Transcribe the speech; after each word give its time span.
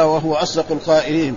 وهو 0.00 0.34
أصدق 0.34 0.64
القائلين. 0.70 1.34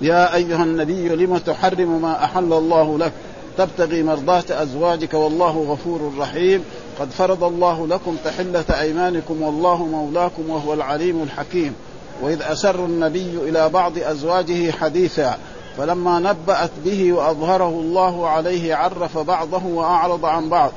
يا 0.00 0.34
أيها 0.34 0.62
النبي 0.62 1.08
لم 1.08 1.38
تحرم 1.38 2.02
ما 2.02 2.24
أحل 2.24 2.52
الله 2.52 2.98
لك؟ 2.98 3.12
تبتغي 3.58 4.02
مرضاة 4.02 4.44
أزواجك 4.50 5.14
والله 5.14 5.66
غفور 5.68 6.12
رحيم. 6.18 6.64
قد 7.00 7.10
فرض 7.10 7.44
الله 7.44 7.86
لكم 7.86 8.16
تحلة 8.24 8.64
أيمانكم 8.80 9.42
والله 9.42 9.86
مولاكم 9.86 10.50
وهو 10.50 10.74
العليم 10.74 11.22
الحكيم. 11.22 11.74
وإذ 12.22 12.42
أسر 12.42 12.84
النبي 12.84 13.38
إلى 13.48 13.68
بعض 13.68 13.98
أزواجه 13.98 14.70
حديثا 14.70 15.36
فلما 15.78 16.18
نبأت 16.18 16.70
به 16.84 17.12
وأظهره 17.12 17.68
الله 17.68 18.28
عليه 18.28 18.74
عرف 18.74 19.18
بعضه 19.18 19.66
وأعرض 19.66 20.24
عن 20.24 20.48
بعض. 20.48 20.72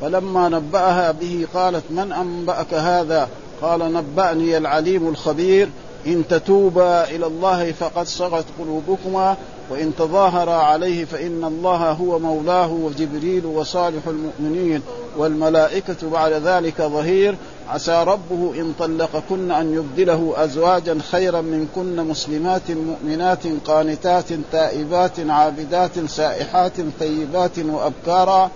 فلما 0.00 0.48
نبأها 0.48 1.12
به 1.12 1.46
قالت 1.54 1.84
من 1.90 2.12
أنبأك 2.12 2.74
هذا؟ 2.74 3.28
قال 3.64 3.92
نبأني 3.92 4.56
العليم 4.56 5.08
الخبير 5.08 5.68
إن 6.06 6.22
تتوبا 6.28 7.04
إلى 7.04 7.26
الله 7.26 7.72
فقد 7.72 8.06
صغت 8.06 8.44
قلوبكما 8.58 9.36
وإن 9.70 9.92
تظاهرا 9.98 10.54
عليه 10.54 11.04
فإن 11.04 11.44
الله 11.44 11.90
هو 11.90 12.18
مولاه 12.18 12.72
وجبريل 12.72 13.46
وصالح 13.46 14.02
المؤمنين 14.06 14.82
والملائكة 15.16 16.10
بعد 16.12 16.32
ذلك 16.32 16.82
ظهير. 16.82 17.36
عسى 17.68 18.04
ربه 18.06 18.60
إن 18.60 18.72
طلقكن 18.78 19.50
أن 19.50 19.74
يبدله 19.74 20.32
أزواجا 20.36 20.98
خيرا 21.10 21.40
منكن 21.40 21.96
مسلمات 21.96 22.70
مؤمنات 22.70 23.42
قانتات 23.66 24.24
تائبات 24.52 25.20
عابدات 25.28 25.90
سائحات 26.06 26.72
طيبات 27.00 27.58
وأبكارا. 27.58 28.50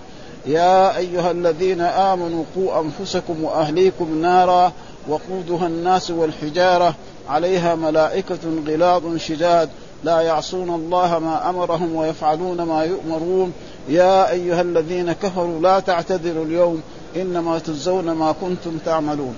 يا 0.47 0.97
أيها 0.97 1.31
الذين 1.31 1.81
آمنوا 1.81 2.45
قوا 2.57 2.81
أنفسكم 2.81 3.45
وأهليكم 3.45 4.23
نارا. 4.23 4.73
وقودها 5.09 5.67
الناس 5.67 6.11
والحجارة 6.11 6.95
عليها 7.29 7.75
ملائكة 7.75 8.39
غلاظ 8.67 9.17
شداد. 9.17 9.69
لا 10.05 10.21
يعصون 10.21 10.71
الله 10.71 11.19
ما 11.19 11.51
أمرهم 11.51 11.95
ويفعلون 11.95 12.63
ما 12.63 12.85
يؤمرون. 12.85 13.53
يا 13.89 14.31
أيها 14.31 14.61
الذين 14.61 15.13
كفروا 15.13 15.61
لا 15.61 15.81
تعتذروا 15.81 16.45
اليوم 16.45 16.83
إنما 17.17 17.59
تجزون 17.59 18.11
ما 18.11 18.33
كنتم 18.33 18.79
تعملون. 18.85 19.35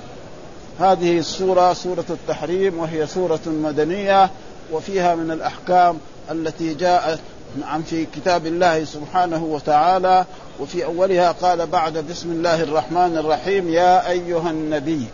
هذه 0.80 1.18
السورة 1.18 1.72
سورة 1.72 2.04
التحريم 2.10 2.78
وهي 2.78 3.06
سورة 3.06 3.40
مدنية 3.46 4.30
وفيها 4.72 5.14
من 5.14 5.30
الأحكام 5.30 5.98
التي 6.30 6.74
جاءت 6.74 7.18
عن 7.62 7.82
في 7.82 8.06
كتاب 8.06 8.46
الله 8.46 8.84
سبحانه 8.84 9.44
وتعالى 9.44 10.24
وفي 10.60 10.84
أولها 10.84 11.32
قال 11.32 11.66
بعد 11.66 11.98
بسم 12.10 12.30
الله 12.30 12.62
الرحمن 12.62 13.16
الرحيم 13.16 13.68
يا 13.68 14.10
أيها 14.10 14.50
النبي 14.50 15.06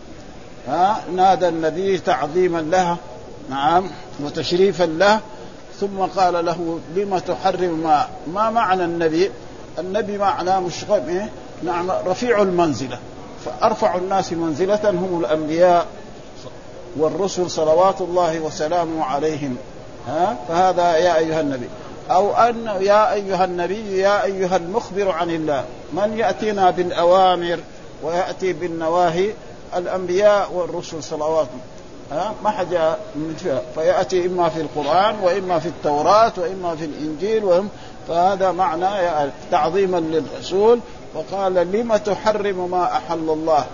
ها 0.67 1.03
نادى 1.15 1.47
النبي 1.47 1.97
تعظيما 1.97 2.61
له 2.61 2.97
نعم 3.49 3.89
وتشريفا 4.19 4.83
له 4.83 5.19
ثم 5.79 5.97
قال 5.97 6.45
له 6.45 6.79
لم 6.95 7.17
تحرم 7.17 7.79
ما 7.83 8.07
ما 8.33 8.49
معنى 8.49 8.83
النبي؟ 8.83 9.31
النبي 9.79 10.17
معناه 10.17 10.59
مش 10.59 10.73
إيه؟ 11.07 11.29
نعم 11.63 11.91
رفيع 11.91 12.41
المنزلة. 12.41 12.99
فأرفع 13.45 13.95
الناس 13.95 14.33
منزلة 14.33 14.89
هم 14.89 15.19
الأنبياء 15.19 15.85
والرسل 16.97 17.49
صلوات 17.49 18.01
الله 18.01 18.39
وسلامه 18.39 19.03
عليهم 19.05 19.57
ها؟ 20.07 20.37
فهذا 20.47 20.97
يا 20.97 21.17
أيها 21.17 21.41
النبي. 21.41 21.69
أو 22.11 22.35
أن 22.35 22.65
يا 22.81 23.13
أيها 23.13 23.45
النبي 23.45 23.97
يا 23.97 24.23
أيها 24.23 24.55
المخبر 24.55 25.11
عن 25.11 25.29
الله 25.29 25.63
من 25.93 26.17
يأتينا 26.17 26.71
بالأوامر 26.71 27.59
ويأتي 28.03 28.53
بالنواهي 28.53 29.33
الأنبياء 29.75 30.53
والرسل 30.53 31.03
صلوات. 31.03 31.47
ها؟ 32.11 32.33
ما 32.43 32.49
حاجة 32.49 32.95
من 33.15 33.35
فيها 33.39 33.61
فيأتي 33.75 34.25
إما 34.25 34.49
في 34.49 34.61
القرآن 34.61 35.15
وإما 35.19 35.59
في 35.59 35.67
التوراة 35.67 36.33
وإما 36.37 36.75
في 36.75 36.85
الإنجيل 36.85 37.43
وهم 37.43 37.69
فهذا 38.07 38.51
معنى 38.51 39.31
تعظيما 39.51 39.97
للرسول. 39.97 40.79
وقال 41.15 41.53
لم 41.53 41.95
تحرم 41.97 42.71
ما 42.71 42.83
أحل 42.97 43.29
الله؟ 43.29 43.65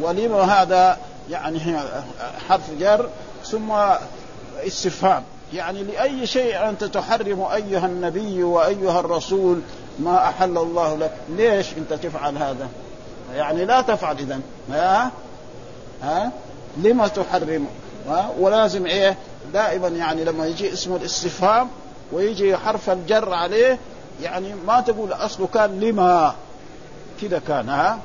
ولم 0.00 0.34
هذا 0.34 0.98
يعني 1.30 1.60
حرف 2.48 2.70
جر 2.80 3.08
ثم 3.44 3.72
استفهام. 4.66 5.22
يعني 5.52 5.82
لأي 5.82 6.26
شيء 6.26 6.68
أنت 6.68 6.84
تحرم 6.84 7.42
أيها 7.42 7.86
النبي 7.86 8.42
وأيها 8.42 9.00
الرسول 9.00 9.60
ما 9.98 10.28
أحل 10.28 10.58
الله 10.58 10.96
لك؟ 10.96 11.12
ليش 11.28 11.66
أنت 11.78 11.92
تفعل 11.92 12.36
هذا؟ 12.36 12.68
يعني 13.34 13.64
لا 13.64 13.80
تفعل 13.80 14.16
اذا 14.18 14.40
ها؟ 14.70 15.10
ها؟ 16.02 16.32
لما 16.76 17.08
تحرم؟ 17.08 17.66
ها؟ 18.08 18.30
ولازم 18.38 18.86
إيه؟ 18.86 19.16
دائما 19.52 19.88
يعني 19.88 20.24
لما 20.24 20.46
يجي 20.46 20.72
اسم 20.72 20.94
الاستفهام 20.96 21.68
ويجي 22.12 22.56
حرف 22.56 22.90
الجر 22.90 23.34
عليه 23.34 23.78
يعني 24.22 24.54
ما 24.66 24.80
تقول 24.80 25.12
أصله 25.12 25.46
كان 25.46 25.80
لما. 25.80 26.34
كذا 27.20 27.40
كان 27.48 27.68
ها؟ 27.68 27.98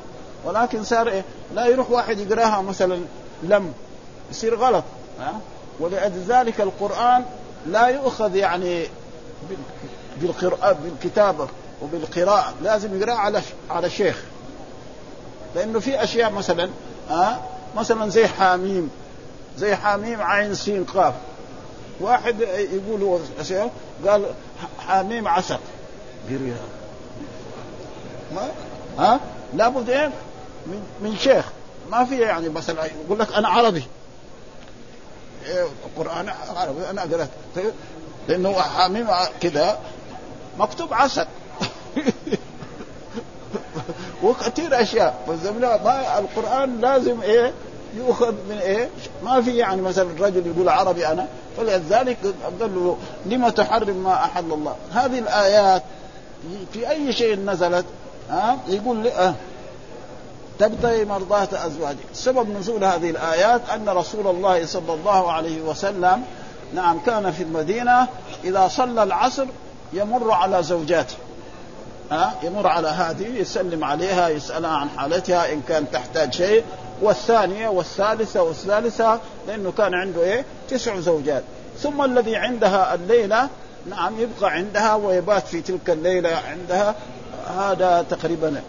ولكن 0.46 0.84
صار 0.84 1.08
إيه؟ 1.08 1.24
لا 1.56 1.66
يروح 1.66 1.92
واحد 1.92 2.20
يقراها 2.20 2.62
مثلا 2.62 3.00
لم. 3.44 3.74
يصير 4.32 4.56
غلط 4.56 4.84
ها؟ 5.20 5.34
ولذلك 5.80 6.62
القرآن 6.62 7.26
لا 7.68 7.88
يؤخذ 7.88 8.36
يعني 8.36 8.88
بالقراءة 10.22 10.78
بالكتابة 10.84 11.48
وبالقراءة 11.82 12.54
لازم 12.64 13.02
يقرأ 13.02 13.14
على 13.14 13.42
على 13.70 13.90
شيخ. 13.90 14.24
لأنه 15.56 15.80
في 15.80 16.04
أشياء 16.04 16.32
مثلا 16.32 16.70
ها؟ 17.10 17.40
مثلا 17.76 18.10
زي 18.10 18.28
حاميم 18.28 18.90
زي 19.58 19.76
حاميم 19.76 20.22
عين 20.22 20.56
سين 20.56 20.84
قاف. 20.84 21.14
واحد 22.00 22.42
يقول 22.42 23.04
قال 24.08 24.26
حاميم 24.88 25.28
عسل. 25.28 25.58
ما؟ 28.36 28.50
ها؟ 29.00 29.20
لابد 29.54 29.90
إيه؟ 29.90 30.12
من, 30.66 30.84
من 31.02 31.18
شيخ. 31.18 31.46
ما 31.92 32.06
في 32.06 32.20
يعني 32.20 32.50
مثلا 32.50 32.86
يقول 32.86 33.20
لك 33.20 33.34
أنا 33.34 33.48
عربي. 33.48 33.84
إيه 35.46 35.68
القران 35.86 36.30
عربي 36.56 36.90
أنا 36.90 37.02
قرأت. 37.02 37.30
لأنه 38.28 38.54
حاميم 38.54 39.08
كذا 39.42 39.80
مكتوب 40.60 40.94
عسل. 40.94 41.28
وكثير 44.24 44.82
أشياء. 44.82 45.20
ما 45.84 46.20
القرآن 46.20 46.82
لازم 46.82 47.22
إيه؟ 47.22 47.54
يؤخذ 47.98 48.32
من 48.50 48.58
إيه؟ 48.62 48.90
ما 49.24 49.42
في 49.42 49.58
يعني 49.58 49.82
مثلا 49.82 50.12
الرجل 50.12 50.48
يقول 50.48 50.70
عربي 50.70 51.08
أنا 51.08 51.28
فلذلك 51.58 52.18
قال 52.60 52.76
له 52.76 52.98
لما 53.26 53.50
تحرم 53.50 54.04
ما 54.04 54.14
أحل 54.14 54.54
الله؟ 54.54 54.76
هذه 54.92 55.20
الآيات 55.20 55.84
في 56.74 56.90
أي 56.90 57.14
شيء 57.14 57.40
نزلت 57.40 57.86
ها 58.30 58.58
يقول 58.68 59.08
أه 59.08 59.34
تبتغي 60.60 61.06
مرضاة 61.06 61.48
أزواجك، 61.54 61.98
سبب 62.14 62.50
نزول 62.50 62.84
هذه 62.84 63.10
الآيات 63.10 63.62
أن 63.74 63.90
رسول 63.90 64.28
الله 64.28 64.66
صلى 64.66 64.94
الله 64.94 65.32
عليه 65.32 65.62
وسلم 65.62 66.24
نعم 66.74 67.00
كان 67.06 67.32
في 67.32 67.44
المدينة 67.44 68.08
إذا 68.44 68.68
صلى 68.68 69.04
العصر 69.04 69.46
يمر 69.94 70.32
على 70.32 70.64
زوجاته 70.64 71.16
ها 72.12 72.34
يمر 72.44 72.68
على 72.68 72.88
هذه 72.88 73.28
يسلم 73.28 73.84
عليها 73.84 74.30
يسألها 74.30 74.72
عن 74.72 74.90
حالتها 74.98 75.54
إن 75.54 75.62
كان 75.68 75.86
تحتاج 75.92 76.34
شيء 76.34 76.64
والثانية 77.02 77.68
والثالثة 77.68 78.42
والثالثة 78.44 79.20
لأنه 79.48 79.72
كان 79.72 79.94
عنده 79.94 80.24
إيه؟ 80.24 80.46
تسع 80.70 81.00
زوجات. 81.00 81.44
ثم 81.80 82.02
الذي 82.02 82.36
عندها 82.36 82.96
الليلة 82.96 83.50
نعم 83.90 84.20
يبقى 84.20 84.52
عندها 84.52 84.96
ويبات 84.96 85.48
في 85.48 85.62
تلك 85.62 85.90
الليلة 85.90 86.30
عندها 86.30 86.96
هذا 87.58 88.06
تقريبا. 88.10 88.62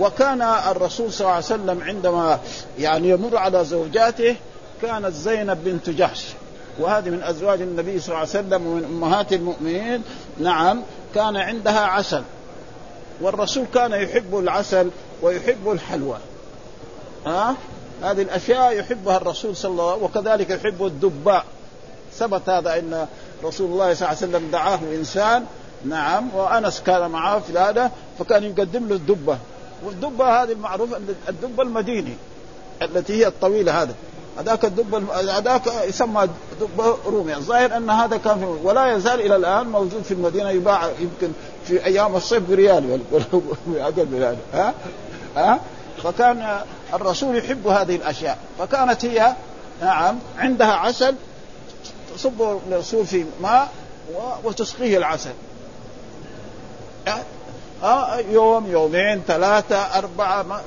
وكان 0.00 0.42
الرسول 0.42 1.12
صلى 1.12 1.20
الله 1.20 1.34
عليه 1.34 1.44
وسلم 1.44 1.82
عندما 1.82 2.38
يعني 2.78 3.08
يمر 3.08 3.36
على 3.36 3.64
زوجاته 3.64 4.36
كانت 4.82 5.12
زينب 5.14 5.64
بنت 5.64 5.90
جحش. 5.90 6.24
وهذه 6.78 7.10
من 7.10 7.22
أزواج 7.22 7.60
النبي 7.60 8.00
صلى 8.00 8.08
الله 8.08 8.18
عليه 8.18 8.28
وسلم 8.28 8.66
ومن 8.66 8.84
أمهات 8.84 9.32
المؤمنين. 9.32 10.02
نعم 10.40 10.82
كان 11.14 11.36
عندها 11.36 11.80
عسل. 11.80 12.22
والرسول 13.20 13.64
كان 13.74 13.92
يحب 13.92 14.38
العسل 14.38 14.90
ويحب 15.22 15.70
الحلوى. 15.70 16.18
ها؟ 17.26 17.54
هذه 18.02 18.22
الاشياء 18.22 18.72
يحبها 18.72 19.16
الرسول 19.16 19.56
صلى 19.56 19.70
الله 19.70 19.92
عليه 19.92 20.04
وسلم 20.04 20.04
وكذلك 20.04 20.50
يحب 20.50 20.86
الدباء 20.86 21.44
ثبت 22.12 22.48
هذا 22.48 22.78
ان 22.78 23.06
رسول 23.44 23.70
الله 23.70 23.94
صلى 23.94 24.08
الله 24.08 24.18
عليه 24.22 24.28
وسلم 24.36 24.50
دعاه 24.50 24.78
انسان 24.94 25.44
نعم 25.84 26.28
وانس 26.34 26.80
كان 26.80 27.10
معه 27.10 27.40
في 27.40 27.58
هذا 27.58 27.90
فكان 28.18 28.44
يقدم 28.44 28.88
له 28.88 28.94
الدبه 28.94 29.38
والدبه 29.84 30.42
هذه 30.42 30.52
المعروف 30.52 30.90
الدبه 31.28 31.62
المديني 31.62 32.16
التي 32.82 33.12
هي 33.12 33.26
الطويله 33.26 33.82
هذا 33.82 33.94
هذاك 34.38 34.64
الدب 34.64 35.10
هذاك 35.10 35.62
يسمى 35.88 36.28
دب 36.60 36.96
رومي 37.06 37.34
الظاهر 37.36 37.76
ان 37.76 37.90
هذا 37.90 38.16
كان 38.16 38.38
في 38.38 38.66
ولا 38.66 38.96
يزال 38.96 39.20
إلى 39.20 39.36
الان 39.36 39.66
موجود 39.66 40.02
في 40.02 40.14
المدينة 40.14 40.50
يباع 40.50 40.90
يمكن 41.00 41.32
في 41.64 41.84
أيام 41.84 42.16
الصيف 42.16 42.50
بريال 42.50 43.00
أقل 43.76 44.06
من 44.06 44.22
هذا 44.22 44.38
ها 44.52 44.74
ها 45.36 45.60
فكان 46.02 46.60
الرسول 46.94 47.38
يحب 47.38 47.66
هذه 47.66 47.96
الأشياء 47.96 48.38
فكانت 48.58 49.04
هي 49.04 49.34
نعم 49.82 50.18
عندها 50.38 50.72
عسل 50.72 51.14
تصب 52.14 52.42
الرسول 52.42 53.06
في 53.06 53.24
ماء 53.42 53.68
وتسقيه 54.44 54.98
العسل. 54.98 55.32
آه 57.82 58.16
يوم 58.16 58.70
يومين 58.70 59.22
ثلاثة 59.26 59.76
أربعة 59.76 60.42
ما 60.42 60.60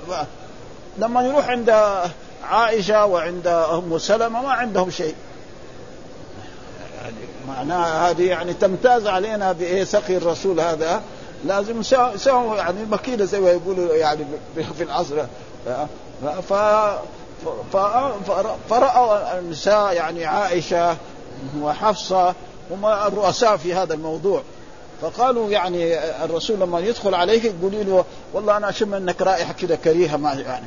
لما 0.97 1.21
يروح 1.21 1.49
عند 1.49 1.75
عائشة 2.43 3.05
وعند 3.05 3.47
أم 3.47 3.97
سلمة 3.97 4.41
ما 4.41 4.51
عندهم 4.51 4.91
شيء. 4.91 5.15
يعني 7.01 7.15
معناها 7.47 8.09
هذه 8.09 8.27
يعني 8.27 8.53
تمتاز 8.53 9.07
علينا 9.07 9.51
بإيه 9.51 9.83
سقي 9.83 10.17
الرسول 10.17 10.59
هذا. 10.59 11.01
لازم 11.45 11.79
يسووا 12.15 12.55
يعني 12.55 12.85
مكينة 12.91 13.25
زي 13.25 13.39
ما 13.39 13.49
يقولوا 13.49 13.95
يعني 13.95 14.25
في 14.77 14.83
العصر. 14.83 15.25
ف 16.23 16.53
فرأوا 18.69 19.39
النساء 19.39 19.93
يعني 19.93 20.25
عائشة 20.25 20.97
وحفصة 21.61 22.33
هم 22.71 22.85
الرؤساء 22.85 23.57
في 23.57 23.73
هذا 23.73 23.93
الموضوع. 23.93 24.41
فقالوا 25.01 25.49
يعني 25.49 25.99
الرسول 26.25 26.59
لما 26.59 26.79
يدخل 26.79 27.15
عليك 27.15 27.45
يقولي 27.45 27.83
له 27.83 28.05
والله 28.33 28.57
أنا 28.57 28.69
أشم 28.69 28.93
أنك 28.93 29.21
رائحة 29.21 29.53
كذا 29.53 29.75
كريهة 29.75 30.17
ما 30.17 30.33
يعني. 30.33 30.65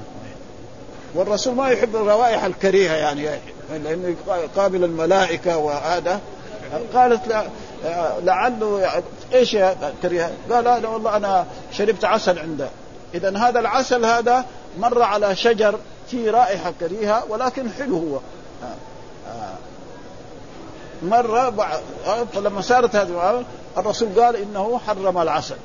والرسول 1.14 1.54
ما 1.54 1.68
يحب 1.68 1.96
الروائح 1.96 2.44
الكريهة 2.44 2.94
يعني 2.94 3.28
لأنه 3.84 4.16
يقابل 4.28 4.84
الملائكة 4.84 5.56
وهذا. 5.56 6.20
قالت 6.94 7.50
لعله 8.22 9.02
إيش 9.34 9.56
كريهة؟ 10.02 10.30
قال 10.50 10.64
لا 10.64 10.88
والله 10.88 11.16
أنا 11.16 11.46
شربت 11.72 12.04
عسل 12.04 12.38
عنده. 12.38 12.68
إذا 13.14 13.38
هذا 13.38 13.60
العسل 13.60 14.04
هذا 14.04 14.44
مر 14.78 15.02
على 15.02 15.36
شجر 15.36 15.78
فيه 16.10 16.30
رائحة 16.30 16.72
كريهة 16.80 17.24
ولكن 17.28 17.70
حلو 17.70 17.98
هو. 17.98 18.18
مرة 21.02 21.70
فلما 22.34 22.60
صارت 22.60 22.96
هذه 22.96 23.44
الرسول 23.78 24.22
قال 24.22 24.36
إنه 24.36 24.78
حرم 24.86 25.18
العسل. 25.18 25.56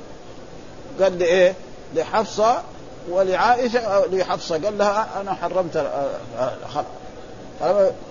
قال 1.00 1.18
لايه؟ 1.18 1.54
لحفصة 1.94 2.62
ولعائشة 3.10 4.06
لحفصة. 4.06 4.64
قال 4.64 4.78
لها 4.78 5.20
أنا 5.20 5.34
حرمت 5.34 5.90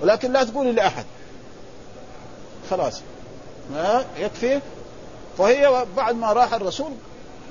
ولكن 0.02 0.32
لا 0.32 0.44
تقولي 0.44 0.72
لأحد. 0.72 1.06
خلاص. 2.70 3.02
يكفي. 4.18 4.60
فهي 5.38 5.86
بعد 5.98 6.16
ما 6.16 6.34
راح 6.34 6.54
الرسول 6.54 6.92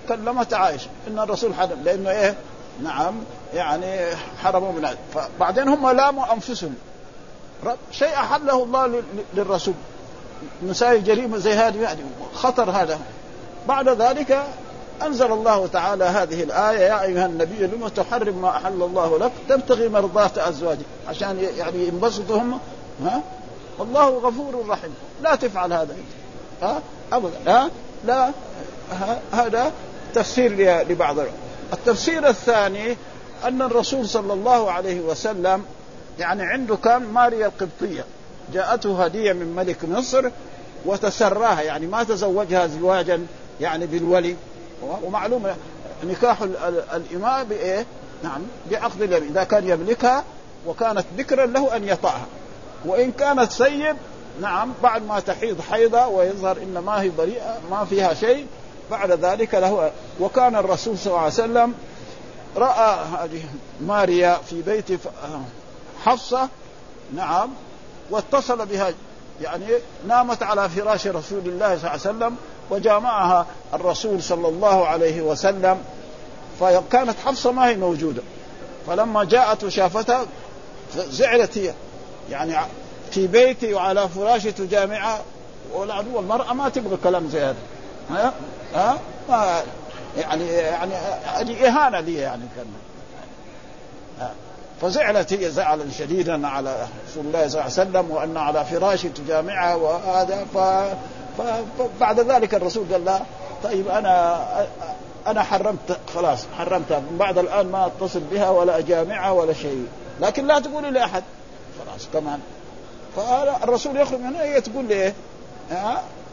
كلمت 0.08 0.54
عائشة 0.54 0.88
إن 1.08 1.18
الرسول 1.18 1.54
حرم 1.54 1.82
لأنه 1.84 2.10
إيه؟ 2.10 2.34
نعم 2.82 3.14
يعني 3.54 4.16
حرموا 4.42 4.72
من 4.72 4.96
فبعدين 5.14 5.68
هم 5.68 5.90
لاموا 5.90 6.32
أنفسهم. 6.32 6.74
شيء 7.90 8.14
أحله 8.14 8.62
الله 8.62 9.02
للرسول. 9.34 9.74
مساوي 10.62 11.00
جريمة 11.00 11.38
زي 11.38 11.52
هذه 11.52 11.82
يعني 11.82 12.00
خطر 12.34 12.70
هذا. 12.70 12.98
بعد 13.68 13.88
ذلك 13.88 14.42
أنزل 15.02 15.32
الله 15.32 15.66
تعالى 15.66 16.04
هذه 16.04 16.42
الآية 16.42 16.78
يا 16.78 17.02
أيها 17.02 17.26
النبي 17.26 17.66
لم 17.66 17.88
تحرم 17.88 18.42
ما 18.42 18.48
أحل 18.48 18.82
الله 18.82 19.18
لك؟ 19.18 19.32
تبتغي 19.48 19.88
مرضات 19.88 20.38
أزواجك 20.38 20.86
عشان 21.08 21.48
يعني 21.56 21.86
ينبسطوا 21.86 22.36
هم 22.36 22.58
ها؟ 23.04 23.22
والله 23.78 24.08
غفور 24.08 24.68
رحيم. 24.68 24.94
لا 25.22 25.34
تفعل 25.34 25.72
هذا. 25.72 25.96
ها؟ 26.62 26.80
أبدا. 27.12 27.38
ها؟ 27.46 27.70
لا 28.04 28.30
هذا 29.32 29.72
تفسير 30.16 30.52
لبعض 30.88 31.16
التفسير 31.72 32.28
الثاني 32.28 32.96
أن 33.44 33.62
الرسول 33.62 34.08
صلى 34.08 34.32
الله 34.32 34.70
عليه 34.70 35.00
وسلم 35.00 35.64
يعني 36.18 36.42
عنده 36.42 36.76
كان 36.76 37.02
ماريا 37.02 37.46
القبطية. 37.46 38.04
جاءته 38.52 39.04
هدية 39.04 39.32
من 39.32 39.54
ملك 39.56 39.84
مصر 39.84 40.30
وتسراها 40.86 41.62
يعني 41.62 41.86
ما 41.86 42.04
تزوجها 42.04 42.66
زواجا 42.66 43.26
يعني 43.60 43.86
بالولي. 43.86 44.36
ومعلوم 45.02 45.46
نكاح 46.04 46.42
الإماء 46.94 47.44
بإيه؟ 47.44 47.86
نعم 48.22 48.40
بعقد 48.70 49.02
اليمين. 49.02 49.30
إذا 49.30 49.44
كان 49.44 49.68
يملكها 49.68 50.24
وكانت 50.66 51.04
بكرا 51.16 51.46
له 51.46 51.76
أن 51.76 51.88
يطأها. 51.88 52.26
وإن 52.84 53.12
كانت 53.12 53.52
سيب 53.52 53.96
نعم 54.40 54.72
بعد 54.82 55.06
ما 55.06 55.20
تحيض 55.20 55.60
حيضة 55.60 56.06
ويظهر 56.06 56.56
إن 56.56 56.78
ما 56.78 57.02
هي 57.02 57.08
بريئة 57.08 57.58
ما 57.70 57.84
فيها 57.84 58.14
شيء 58.14 58.46
بعد 58.90 59.10
ذلك 59.10 59.54
له 59.54 59.90
وكان 60.20 60.56
الرسول 60.56 60.98
صلى 60.98 61.06
الله 61.06 61.18
عليه 61.18 61.32
وسلم 61.32 61.74
رأى 62.56 62.98
هذه 63.04 63.42
ماريا 63.80 64.38
في 64.50 64.62
بيت 64.62 65.00
حفصة 66.04 66.48
نعم 67.14 67.50
واتصل 68.10 68.66
بها 68.66 68.92
يعني 69.42 69.66
نامت 70.08 70.42
على 70.42 70.68
فراش 70.68 71.06
رسول 71.06 71.38
الله 71.38 71.76
صلى 71.76 71.76
الله 71.76 71.90
عليه 71.90 72.00
وسلم 72.00 72.36
وجامعها 72.70 73.46
الرسول 73.74 74.22
صلى 74.22 74.48
الله 74.48 74.86
عليه 74.86 75.22
وسلم. 75.22 75.78
فكانت 76.60 77.14
حفصة 77.24 77.52
ما 77.52 77.68
هي 77.68 77.76
موجودة. 77.76 78.22
فلما 78.86 79.24
جاءت 79.24 79.64
وشافتها 79.64 80.26
زعلت 80.96 81.58
هي. 81.58 81.74
يعني 82.30 82.56
في 83.10 83.26
بيتي 83.26 83.74
وعلى 83.74 84.08
فراشي 84.08 84.52
تجامعها 84.52 85.22
والعدو 85.74 86.20
المرأة 86.20 86.52
ما 86.52 86.68
تبغى 86.68 86.96
كلام 86.96 87.28
زي 87.28 87.40
هذا. 87.40 88.32
ها؟ 88.76 88.98
ما 89.28 89.62
يعني 90.16 90.46
يعني 90.46 90.94
هذه 91.24 91.66
إهانة 91.68 92.00
لي 92.00 92.14
يعني 92.14 92.44
كان. 92.56 92.66
فزعلت 94.80 95.32
هي 95.32 95.50
زعلا 95.50 95.90
شديدا 95.90 96.48
على 96.48 96.86
رسول 97.08 97.26
الله 97.26 97.48
صلى 97.48 97.60
الله 97.60 97.62
عليه 97.62 97.72
وسلم 97.72 98.10
وأن 98.10 98.36
على 98.36 98.64
فراشه 98.64 99.08
تجامعها 99.08 99.74
وهذا. 99.74 100.46
ف... 100.54 100.58
فبعد 101.38 102.20
ذلك 102.20 102.54
الرسول 102.54 102.92
قال 102.92 103.04
لها 103.04 103.26
طيب 103.64 103.88
أنا 103.88 104.46
أنا 105.26 105.42
حرمت 105.42 105.98
خلاص 106.14 106.38
حرمتها 106.58 106.98
من 106.98 107.16
بعد 107.18 107.38
الآن 107.38 107.66
ما 107.66 107.86
أتصل 107.86 108.20
بها 108.20 108.50
ولا 108.50 108.78
اجامعها 108.78 109.30
ولا 109.30 109.52
شيء. 109.52 109.86
لكن 110.20 110.46
لا 110.46 110.58
تقولي 110.60 110.90
لأحد. 110.90 111.22
خلاص 111.78 112.08
كمان 112.12 112.40
فالرسول 113.16 113.96
يخرج 113.96 114.20
من 114.20 114.26
هنا 114.26 114.42
هي 114.42 114.60
تقول 114.60 114.84
لي 114.84 114.94
إيه؟ 114.94 115.14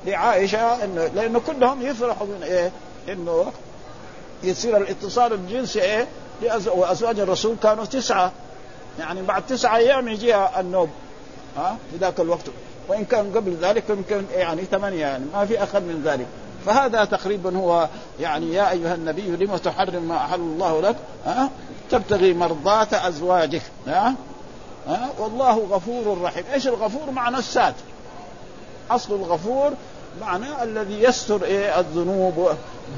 لعائشة 0.06 0.84
انه 0.84 1.06
لأنه 1.16 1.40
كلهم 1.40 1.82
يفرحوا 1.82 2.28
من 2.28 2.44
إيه؟ 2.44 2.72
إنه 3.10 3.52
يصير 4.44 4.78
الاتصال 4.78 5.34
الجنسي 5.34 5.82
إيه؟ 5.82 6.08
وأزواج 6.66 7.20
الرسول 7.20 7.56
كانوا 7.64 7.86
تسعة. 7.86 8.32
يعني 9.00 9.22
بعد 9.22 9.46
تسعة 9.46 9.78
أيام 9.78 10.08
يجيها 10.08 10.60
النوم 10.60 10.90
ها؟ 11.58 11.78
في 11.92 11.98
ذاك 11.98 12.20
الوقت. 12.20 12.46
وإن 12.88 13.06
كان 13.06 13.32
قبل 13.36 13.56
ذلك 13.62 13.90
يمكن 13.90 14.24
يعني 14.36 14.62
ثمانية 14.62 15.02
يعني 15.02 15.26
ما 15.33 15.45
في 15.45 15.64
أقل 15.64 15.81
من 15.81 16.02
ذلك. 16.06 16.28
فهذا 16.66 17.06
تقريبا 17.06 17.57
هو 17.57 17.88
يعني 18.19 18.54
يا 18.54 18.72
أيها 18.72 18.95
النبي 18.95 19.22
لم 19.22 19.57
تحرم 19.57 20.04
ما 20.04 20.16
أحل 20.18 20.40
الله 20.40 20.81
لك؟ 20.81 20.95
ها؟ 21.26 21.50
تبتغي 21.92 22.33
مرضات 22.33 22.94
أزواجك 22.94 23.62
ها؟ 23.88 24.16
ها؟ 24.88 25.10
والله 25.19 25.68
غفور 25.72 26.22
رحيم. 26.22 26.44
إيش 26.54 26.68
الغفور؟ 26.68 27.12
معنى 27.12 27.38
الساتر 27.38 27.83
أصل 28.92 29.16
الغفور 29.16 29.74
معناه 30.22 30.64
الذي 30.64 31.04
يستر 31.04 31.44
إيه 31.44 31.80
الذنوب 31.80 32.50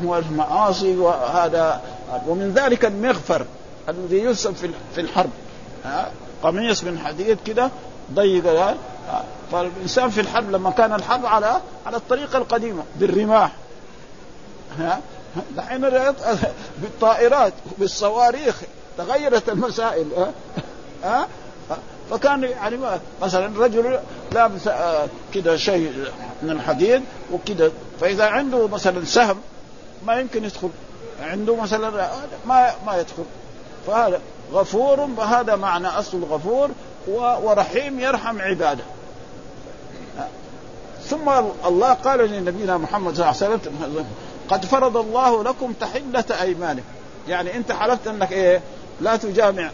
والمعاصي 0.04 0.98
وهذا. 0.98 1.82
ومن 2.28 2.54
ذلك 2.54 2.86
المغفر 2.86 3.46
الذي 3.90 4.18
يلصق 4.18 4.52
في 4.96 5.02
الحرب. 5.02 5.30
قميص 6.44 6.84
من 6.84 7.00
حديد 7.00 7.38
كده 7.46 7.70
ضيق 8.14 8.76
فالإنسان 9.52 10.10
في 10.10 10.22
الحرب 10.22 10.52
لما 10.52 10.70
كان 10.72 10.94
الحرب 10.94 11.26
على 11.26 11.62
على 11.86 11.98
الطريقة 11.98 12.38
القديمة 12.38 12.84
بالرماح. 12.96 13.52
ها؟ 14.80 15.00
دحين 15.58 15.82
بالطائرات 16.82 17.54
بالصواريخ 17.78 18.62
تغيرت 18.98 19.50
المسائل 19.50 20.08
ها, 20.18 20.32
ها؟ 21.04 21.28
فكان 22.12 22.44
يعني 22.44 22.78
مثلا 23.22 23.64
رجل 23.64 24.00
لابس 24.32 24.68
آه، 24.68 25.08
كده 25.34 25.58
شيء 25.58 25.94
من 26.42 26.52
الحديد 26.52 27.02
وكده 27.32 27.72
فإذا 28.02 28.26
عنده 28.26 28.68
مثلا 28.68 29.06
سهم 29.06 29.38
ما 30.06 30.20
يمكن 30.20 30.44
يدخل. 30.44 30.70
عنده 31.22 31.56
مثلا 31.56 31.90
ما 32.48 32.72
ما 32.86 32.98
يدخل. 32.98 33.24
فهذا 33.88 34.22
غفور 34.54 35.08
فهذا 35.18 35.56
معنى 35.56 35.88
أصل 35.88 36.18
الغفور 36.18 36.70
ورحيم 37.08 38.00
يرحم 38.00 38.42
عباده. 38.42 38.84
ثم 41.10 41.30
الله 41.66 41.94
قال 41.94 42.32
لنبينا 42.32 42.78
محمد 42.78 43.16
صلى 43.16 43.32
الله 43.32 43.44
عليه 43.44 43.56
وسلم 43.56 44.06
قد 44.50 44.66
فرض 44.66 44.98
الله 44.98 45.44
لكم 45.44 45.74
تحلة 45.74 46.42
أيمانكم. 46.42 46.86
يعني 47.28 47.58
أنت 47.58 47.72
حلفت 47.72 48.08
أنك 48.08 48.32
إيه؟ 48.32 48.62
لا 49.02 49.16
تجامع 49.16 49.70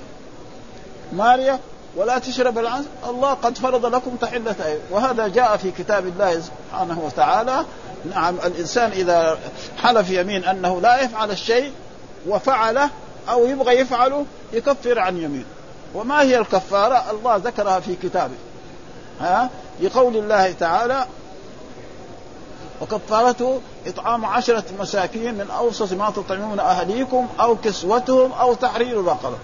ماريا 1.14 1.60
ولا 1.96 2.20
تشرب 2.20 2.58
العسل 2.58 2.86
الله 3.06 3.34
قد 3.34 3.58
فرض 3.58 3.86
لكم 3.86 4.16
تحلة 4.16 4.80
وهذا 4.92 5.28
جاء 5.28 5.58
في 5.58 5.72
كتاب 5.72 6.08
الله 6.08 6.42
سبحانه 6.42 7.00
وتعالى. 7.00 7.66
نعم 8.16 8.36
الإنسان 8.46 8.92
إذا 8.92 9.38
حلف 9.78 10.10
يمين 10.10 10.44
أنه 10.44 10.82
لا 10.82 11.02
يفعل 11.02 11.32
الشيء 11.32 11.72
وفعله 12.28 12.90
أو 13.30 13.46
يبغى 13.46 13.80
يفعله 13.80 14.26
يكفر 14.54 15.00
عن 15.00 15.18
يمين. 15.18 15.46
وما 15.96 16.22
هي 16.22 16.38
الكفارة؟ 16.38 17.12
الله 17.12 17.36
ذكرها 17.36 17.80
في 17.80 17.96
كتابه. 17.96 18.36
ها؟ 19.20 19.50
لقول 19.82 20.18
الله 20.18 20.52
تعالى 20.52 21.06
وكفارته 22.82 23.62
إطعام 23.88 24.26
عشرة 24.26 24.64
مساكين 24.80 25.34
من 25.34 25.52
أوسط 25.52 25.94
ما 25.94 26.10
تطعمون 26.10 26.60
أهليكم 26.60 27.28
أو 27.40 27.56
كسوتهم 27.56 28.32
أو 28.32 28.54
تحرير 28.54 29.06
رقبة 29.06 29.38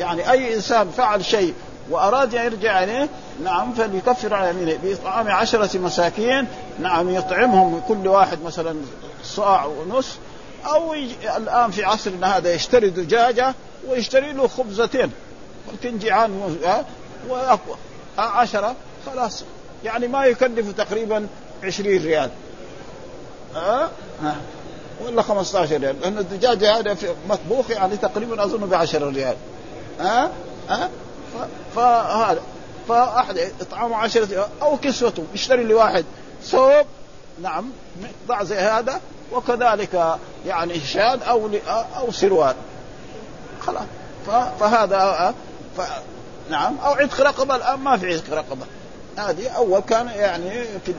يعني 0.00 0.30
أي 0.30 0.54
إنسان 0.54 0.90
فعل 0.90 1.24
شيء 1.24 1.54
وأراد 1.90 2.34
أن 2.34 2.44
يرجع 2.44 2.72
عليه 2.72 3.08
نعم 3.44 3.72
فليكفر 3.72 4.34
على 4.34 4.50
يمينه. 4.50 4.78
بإطعام 4.82 5.28
عشرة 5.28 5.78
مساكين 5.78 6.46
نعم 6.78 7.10
يطعمهم 7.10 7.80
كل 7.88 8.08
واحد 8.08 8.42
مثلا 8.42 8.76
صاع 9.24 9.64
ونص 9.64 10.16
أو 10.66 10.94
الآن 11.36 11.70
في 11.70 11.84
عصرنا 11.84 12.36
هذا 12.36 12.54
يشتري 12.54 12.90
دجاجة 12.90 13.54
ويشتري 13.88 14.32
له 14.32 14.48
خبزتين 14.48 15.10
ممكن 15.72 15.98
جيعان 15.98 16.58
وأقوى 17.28 17.76
عشرة 18.18 18.74
خلاص. 19.06 19.44
يعني 19.84 20.08
ما 20.08 20.24
يكلف 20.24 20.72
تقريبا 20.72 21.26
عشرين 21.64 22.02
ريال. 22.02 22.30
ها؟ 23.54 23.90
أه؟ 24.24 24.34
ولا 25.04 25.22
15 25.22 25.76
ريال. 25.76 26.00
لأن 26.00 26.18
الدجاجة 26.18 26.78
هذا 26.78 26.96
مطبوخ 27.28 27.70
يعني 27.70 27.96
تقريبا 27.96 28.44
أظن 28.44 28.66
ب 28.66 28.74
10 28.74 29.08
ريال. 29.08 29.36
ها؟ 30.00 30.30
ها؟ 30.68 30.90
فهذا. 31.76 32.40
فأحد 32.88 33.38
إطعام 33.60 33.94
عشرة 33.94 34.48
أو 34.62 34.76
كسوته 34.76 35.24
يشتري 35.34 35.64
لواحد 35.64 36.04
ثوب 36.42 36.86
نعم 37.42 37.70
ضع 38.28 38.42
زي 38.42 38.58
هذا 38.58 39.00
وكذلك 39.32 40.18
يعني 40.46 40.80
شاد 40.80 41.22
أو 41.22 41.50
أو 41.96 42.12
سروال. 42.12 42.54
خلاص. 43.60 43.84
فهذا 44.60 45.34
ف... 45.76 45.80
نعم. 46.50 46.76
أو 46.84 46.92
عتق 46.92 47.20
رقبة 47.20 47.56
الآن 47.56 47.78
ما 47.78 47.96
في 47.96 48.14
عتق 48.14 48.34
رقبة. 48.34 48.66
هذه 49.16 49.48
أول 49.48 49.80
كان 49.80 50.08
يعني 50.08 50.64
في 50.84 50.94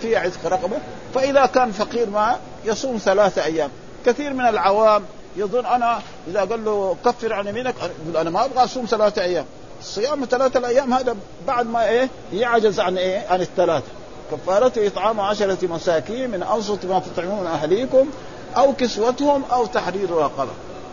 في 0.00 0.16
عتق 0.16 0.46
رقبة. 0.46 0.76
فإذا 1.14 1.46
كان 1.46 1.72
فقير 1.72 2.10
ما 2.10 2.36
يصوم 2.64 2.98
ثلاثة 2.98 3.44
أيام. 3.44 3.70
كثير 4.06 4.32
من 4.32 4.48
العوام 4.48 5.02
يظن 5.38 5.66
أنا 5.66 6.00
إذا 6.28 6.40
قال 6.40 6.64
له 6.64 6.96
كفر 7.04 7.32
عن 7.32 7.46
يمينك 7.46 7.74
يقول 8.02 8.16
أنا 8.16 8.30
ما 8.30 8.44
أبغى 8.44 8.64
أصوم 8.64 8.86
ثلاثة 8.86 9.22
أيام. 9.22 9.44
الصيام 9.80 10.24
ثلاثة 10.24 10.58
الأيام 10.58 10.94
هذا 10.94 11.16
بعد 11.46 11.66
ما 11.66 11.88
إيه؟ 11.88 12.08
يعجز 12.32 12.80
عن 12.80 12.98
إيه؟ 12.98 13.26
عن 13.28 13.40
الثلاثة. 13.40 13.86
كفارته 14.32 14.86
إطعام 14.86 15.20
عشرة 15.20 15.66
مساكين 15.66 16.30
من 16.30 16.42
اوسط 16.42 16.84
ما 16.84 16.98
تطعمون 16.98 17.46
أهليكم 17.46 18.10
أو 18.56 18.72
كسوتهم 18.72 19.44
أو 19.52 19.66
تحرير 19.66 20.10
رقبة. 20.10 20.50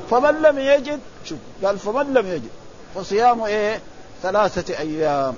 فمن 0.10 0.42
لم 0.42 0.60
يجد 0.60 1.00
شوف 1.26 1.38
قال 1.64 1.80
فمن 1.80 2.14
لم 2.14 2.28
يجد 2.28 2.50
فصيامه 2.96 3.46
إيه؟ 3.46 3.80
ثلاثة 4.24 4.80
أيام. 4.80 5.36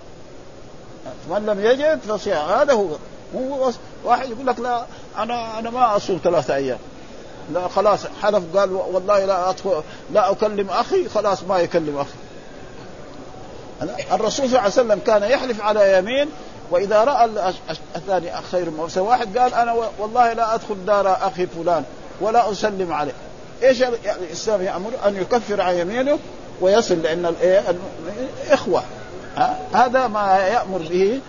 من 1.29 1.45
لم 1.45 1.65
يجد 1.65 1.99
فصيام 1.99 2.49
هذا 2.49 2.73
هو. 2.73 2.87
هو 3.35 3.71
واحد 4.03 4.29
يقول 4.29 4.47
لك 4.47 4.59
لا 4.59 4.85
أنا 5.17 5.59
أنا 5.59 5.69
ما 5.69 5.95
أصوم 5.95 6.19
ثلاثة 6.23 6.55
أيام. 6.55 6.77
لا 7.54 7.68
خلاص 7.68 8.00
حلف 8.22 8.44
قال 8.58 8.72
والله 8.72 9.25
لا 9.25 9.50
ادخل 9.50 9.84
لا 10.13 10.32
أكلم 10.32 10.70
أخي 10.70 11.10
خلاص 11.10 11.44
ما 11.44 11.60
يكلم 11.60 11.98
أخي. 11.98 12.18
الرسول 14.12 14.32
صلى 14.32 14.46
الله 14.46 14.60
عليه 14.60 14.72
وسلم 14.72 15.00
كان 15.06 15.24
يحلف 15.24 15.62
على 15.62 15.98
يمين 15.98 16.30
وإذا 16.72 17.04
رأى 17.04 17.54
الثاني 17.96 18.42
خير 18.51 18.70
مرسل 18.70 19.00
واحد 19.00 19.38
قال 19.38 19.54
أنا 19.54 19.75
والله 20.00 20.34
لا 20.34 20.56
أدخل 20.56 20.86
دار 20.86 21.18
أخي 21.22 21.48
فلان 21.48 21.84
ولا 22.22 22.51
أسلم 22.51 22.94
عليه. 22.94 23.13
إيش 23.63 23.84
الإسلام 23.84 24.62
يأمر 24.62 24.92
أن 25.06 25.16
يكفر 25.16 25.62
عن 25.62 25.75
يمينه 25.75 26.20
ويصل 26.62 27.01
لأن 27.01 27.25
الايه 27.25 27.63
إخوة. 28.50 28.84
هذا 29.74 30.08
ما 30.08 30.38
يأمر 30.38 30.77
به 30.77 31.20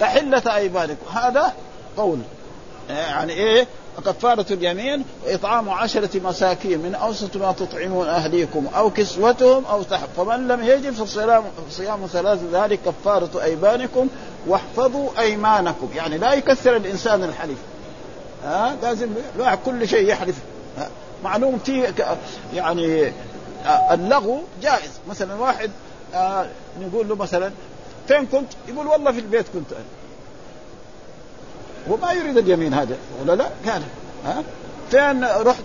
تحلة 0.00 0.56
أيمانكم. 0.56 1.06
هذا 1.12 1.52
قول. 1.96 2.18
يعني 2.90 3.32
إيه؟ 3.32 3.66
كفارة 4.06 4.46
اليمين 4.50 5.04
وإطعام 5.26 5.70
عشرة 5.70 6.20
مساكين 6.24 6.78
من 6.78 6.94
أوسط 6.94 7.36
ما 7.36 7.52
تطعمون 7.52 8.08
أهليكم 8.08 8.66
أو 8.76 8.90
كسوتهم 8.90 9.64
أو 9.64 9.82
تحت. 9.82 10.08
فمن 10.16 10.48
لم 10.48 10.64
يجد 10.64 10.90
فصيام 10.90 11.44
صيام 11.70 12.06
ثلاث 12.06 12.38
ذلك 12.52 12.78
كفارة 12.86 13.42
أيمانكم 13.42 14.08
واحفظوا 14.46 15.08
أيمانكم. 15.18 15.88
يعني 15.94 16.18
لا 16.18 16.34
يكثر 16.34 16.76
الإنسان 16.76 17.24
الحلف 17.24 17.58
ها؟ 18.44 18.76
لازم 18.82 19.08
كل 19.64 19.88
شيء 19.88 20.08
يحلف. 20.08 20.36
معلوم 21.24 21.58
في 21.58 21.92
يعني 22.54 23.12
آه، 23.66 23.94
اللغو 23.94 24.40
جائز. 24.62 24.90
مثلا 25.08 25.34
واحد 25.34 25.70
آه 26.14 26.46
نقول 26.80 27.08
له 27.08 27.16
مثلا 27.16 27.50
فين 28.08 28.26
كنت؟ 28.26 28.52
يقول 28.68 28.86
والله 28.86 29.12
في 29.12 29.18
البيت 29.18 29.46
كنت 29.54 29.72
أنا. 29.72 29.99
وما 31.88 32.12
يريد 32.12 32.38
اليمين 32.38 32.74
هذا 32.74 32.96
ولا 33.22 33.32
لا؟ 33.32 33.44
قال 33.70 33.82
ها؟ 34.24 34.42
فين 34.90 35.24
رحت 35.24 35.64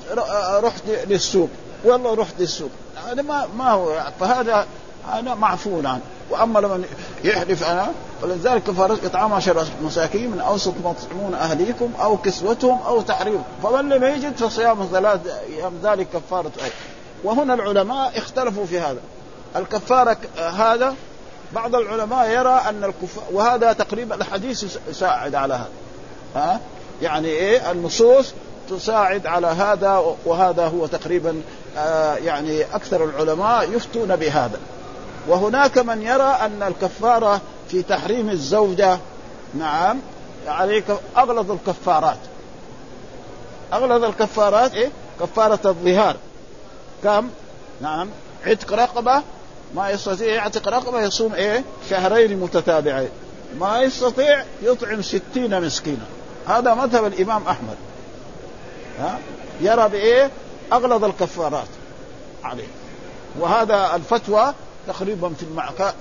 رحت 0.64 0.84
للسوق؟ 1.08 1.50
والله 1.84 2.14
رحت 2.16 2.34
للسوق. 2.40 2.70
هذا 3.08 3.22
ما 3.22 3.48
ما 3.58 3.72
هو 3.72 4.04
فهذا 4.20 4.66
أنا 5.14 5.36
معفو 5.36 5.78
عنه 5.78 6.02
وأما 6.30 6.60
لما 6.60 6.84
يحلف 7.24 7.64
أنا 7.64 7.92
ولذلك 8.24 8.64
كفاره 8.64 8.98
إطعام 9.06 9.34
عشر 9.34 9.66
مساكين 9.82 10.32
من 10.32 10.40
أوسط 10.40 10.74
ما 10.84 10.94
تطعمون 10.94 11.34
أهليكم 11.34 11.92
أو 12.02 12.18
كسوتهم 12.18 12.80
أو 12.88 13.02
تحريم 13.02 13.44
فمن 13.64 13.90
لم 13.90 14.04
يجد 14.04 14.36
فصيام 14.36 14.90
ثلاث 14.92 15.20
أيام 15.28 15.74
ذلك 15.84 16.08
كفارة 16.14 16.52
إيه 16.64 16.72
وهنا 17.24 17.54
العلماء 17.54 18.18
اختلفوا 18.18 18.66
في 18.66 18.80
هذا. 18.80 19.00
الكفارة 19.56 20.18
هذا 20.38 20.96
بعض 21.54 21.76
العلماء 21.76 22.30
يرى 22.30 22.62
أن 22.70 22.84
الكفار 22.84 23.24
وهذا 23.32 23.74
تقريبا 23.74 24.16
الحديث 24.16 24.78
يساعد 24.90 25.36
على 25.36 25.54
هذا. 25.54 25.70
ها؟ 26.36 26.60
يعني 27.02 27.28
إيه؟ 27.28 27.72
النصوص 27.72 28.34
تساعد 28.70 29.28
على 29.28 29.48
هذا 29.48 30.16
وهذا 30.26 30.68
هو 30.68 30.88
تقريبا 30.88 31.42
آه 31.78 32.16
يعني 32.16 32.64
أكثر 32.64 33.04
العلماء 33.04 33.72
يفتون 33.72 34.16
بهذا. 34.16 34.60
وهناك 35.28 35.78
من 35.78 36.02
يرى 36.02 36.38
أن 36.42 36.64
الكفارة 36.64 37.42
في 37.70 37.82
تحريم 37.82 38.30
الزوجة 38.30 38.98
نعم 39.54 40.00
عليك 40.48 40.84
أغلظ 41.18 41.52
الكفارات. 41.52 42.18
أغلظ 43.74 44.04
الكفارات 44.04 44.74
إيه؟ 44.74 44.90
كفارة 45.20 45.60
الظهار. 45.66 46.16
كم؟ 47.04 47.30
نعم. 47.82 48.10
عتق 48.46 48.74
رقبة 48.74 49.22
ما 49.76 49.90
يستطيع 49.90 50.34
يعتق 50.34 50.68
رقبة 50.68 51.02
يصوم 51.02 51.34
إيه؟ 51.34 51.64
شهرين 51.90 52.40
متتابعين. 52.40 53.10
ما 53.60 53.82
يستطيع 53.82 54.44
يطعم 54.64 55.02
ستين 55.02 55.62
مسكينا. 55.62 56.06
هذا 56.48 56.74
مذهب 56.74 57.06
الإمام 57.06 57.48
أحمد. 57.48 57.76
ها؟ 59.00 59.20
يرى 59.62 59.90
بإيه؟ 59.90 60.32
أغلظ 60.74 61.04
الكفارات 61.04 61.68
عليه. 62.44 62.68
وهذا 63.40 63.96
الفتوى 63.96 64.54
تقريبا 64.88 65.30
في 65.30 65.46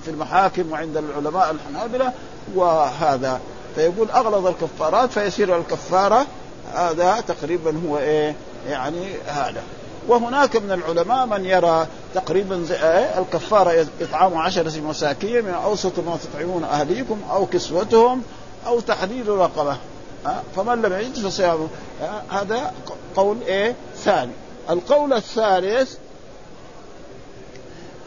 في 0.05 0.11
المحاكم 0.11 0.71
وعند 0.71 0.97
العلماء 0.97 1.51
الحنابلة 1.51 2.13
وهذا. 2.55 3.39
فيقول 3.75 4.11
أغلظ 4.11 4.47
الكفارات 4.47 5.11
فيصير 5.11 5.57
الكفارة. 5.57 6.25
هذا 6.73 7.23
تقريبا 7.27 7.81
هو 7.87 7.97
إيه؟ 7.97 8.35
يعني 8.67 9.13
هذا. 9.27 9.63
وهناك 10.07 10.55
من 10.55 10.71
العلماء 10.71 11.25
من 11.25 11.45
يرى 11.45 11.87
تقريبا 12.15 12.63
زي 12.63 12.75
آه، 12.75 13.19
الكفارة 13.19 13.87
اطعام 14.01 14.37
عشره 14.37 14.79
مساكين 14.79 15.45
من 15.45 15.53
أوسط 15.53 15.99
ما 15.99 16.17
تطعمون 16.17 16.63
أهليكم 16.63 17.21
أو 17.31 17.45
كسوتهم 17.45 18.21
أو 18.67 18.79
تحرير 18.79 19.27
رقبة. 19.27 19.77
فمن 20.55 20.81
لم 20.81 20.93
يجد 20.93 21.27
فصيام 21.27 21.67
آه، 22.01 22.21
هذا 22.29 22.73
قول 23.15 23.37
إيه؟ 23.47 23.75
ثاني. 23.97 24.31
القول 24.69 25.13
الثالث 25.13 25.97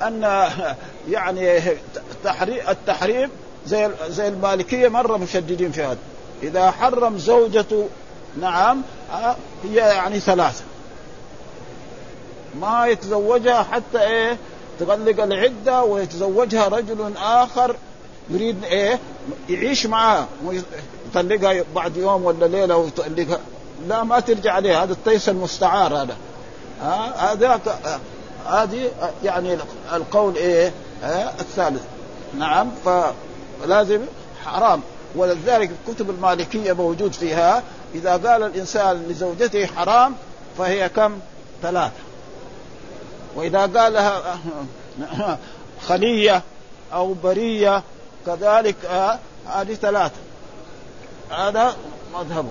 أن 0.02 0.22
يعني 1.08 1.72
التحريم 2.70 3.30
زي 3.66 3.90
زي 4.08 4.28
المالكية 4.28 4.88
مرة 4.88 5.16
مشددين 5.16 5.72
في 5.72 5.82
هذا. 5.82 5.98
إذا 6.42 6.70
حرم 6.70 7.18
زوجته 7.18 7.88
نعم 8.40 8.82
هي 9.64 9.76
يعني 9.76 10.20
ثلاثة. 10.20 10.64
ما 12.60 12.86
يتزوجها 12.86 13.62
حتى 13.62 14.00
إيه؟ 14.00 14.36
تغلق 14.80 15.22
العدة 15.22 15.82
ويتزوجها 15.82 16.68
رجل 16.68 17.12
آخر 17.16 17.76
يريد 18.30 18.64
إيه؟ 18.64 18.98
يعيش 19.48 19.86
معها. 19.86 20.28
يطلقها 21.08 21.64
بعد 21.74 21.96
يوم 21.96 22.24
ولا 22.24 22.44
ليلة 22.46 22.76
ويطلقها 22.76 23.38
لا 23.88 24.02
ما 24.02 24.20
ترجع 24.20 24.52
عليه 24.52 24.82
هذا 24.82 24.92
التيس 24.92 25.28
المستعار 25.28 25.94
هذا. 25.94 26.16
هذا 27.16 27.60
هذه 28.46 28.90
يعني 29.24 29.58
القول 29.92 30.36
إيه؟ 30.36 30.72
الثالث. 31.40 31.82
نعم 32.38 32.70
فلازم 32.84 34.00
حرام. 34.44 34.80
ولذلك 35.16 35.70
الكتب 35.70 36.10
المالكية 36.10 36.72
موجود 36.72 37.12
فيها. 37.12 37.62
إذا 37.94 38.10
قال 38.10 38.42
الإنسان 38.42 39.02
لزوجته 39.08 39.66
حرام 39.66 40.14
فهي 40.58 40.88
كم؟ 40.88 41.18
ثلاثة 41.62 41.92
وإذا 43.36 43.60
قال 43.60 43.92
لها 43.92 44.38
خلية 45.88 46.42
أو 46.92 47.14
برية 47.14 47.82
كذلك 48.26 48.76
هذه 49.46 49.74
ثلاثة 49.74 50.14
هذا 51.30 51.76
مذهبه. 52.14 52.48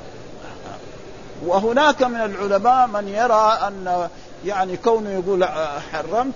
وهناك 1.46 2.04
من 2.04 2.22
العلماء 2.22 2.88
من 2.88 3.08
يرى 3.08 3.60
أن 3.68 4.10
يعني 4.46 4.78
كونه 4.78 5.10
يقول 5.10 5.46
حرمت 5.92 6.34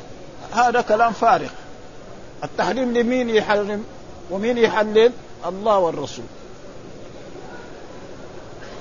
هذا 0.52 0.82
كلام 0.82 1.14
فارغ. 1.14 1.50
التحريم 2.44 2.94
لمين 2.94 3.30
يحرم؟ 3.30 3.84
ومين 4.32 4.58
يحلل؟ 4.58 5.12
الله 5.46 5.78
والرسول. 5.78 6.26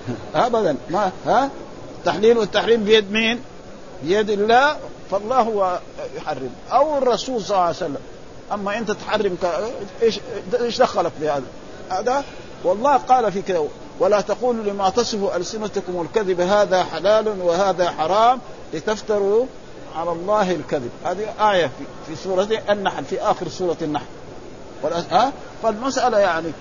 ابدا. 0.34 0.76
ما 0.90 1.12
ها؟ 1.26 1.50
التحليل 1.98 2.38
والتحريم 2.38 2.84
بيد 2.84 3.12
مين؟ 3.12 3.42
بيد 4.02 4.30
الله 4.30 4.76
فالله 5.10 5.40
هو 5.40 5.78
يحرم. 6.16 6.50
أو 6.72 6.98
الرسول 6.98 7.42
صلى 7.42 7.50
الله 7.50 7.66
عليه 7.66 7.76
وسلم. 7.76 8.00
أما 8.52 8.78
أنت 8.78 8.90
تحرم 8.90 9.36
إيش 10.02 10.20
إيش 10.60 10.78
دخلك 10.78 11.12
في 11.20 11.28
هذا؟ 11.28 11.42
هذا 11.90 12.24
والله 12.64 12.96
قال 12.96 13.32
في 13.32 13.42
كذا 13.42 13.64
ولا 13.98 14.20
تقولوا 14.20 14.64
لما 14.64 14.90
تصف 14.90 15.36
ألسنتكم 15.36 16.00
الكذب 16.00 16.40
هذا 16.40 16.84
حلال 16.84 17.42
وهذا 17.42 17.90
حرام 17.90 18.40
لتفتروا 18.74 19.46
على 19.96 20.12
الله 20.12 20.52
الكذب. 20.52 20.90
هذه 21.04 21.52
آية 21.52 21.66
في, 21.66 21.84
في 22.06 22.22
سورة 22.22 22.48
النحل 22.70 23.04
في 23.04 23.20
آخر 23.20 23.48
سورة 23.48 23.76
النحل. 23.82 24.06
ها؟ 24.84 25.32
فالمسألة 25.62 26.18
يعني 26.18 26.52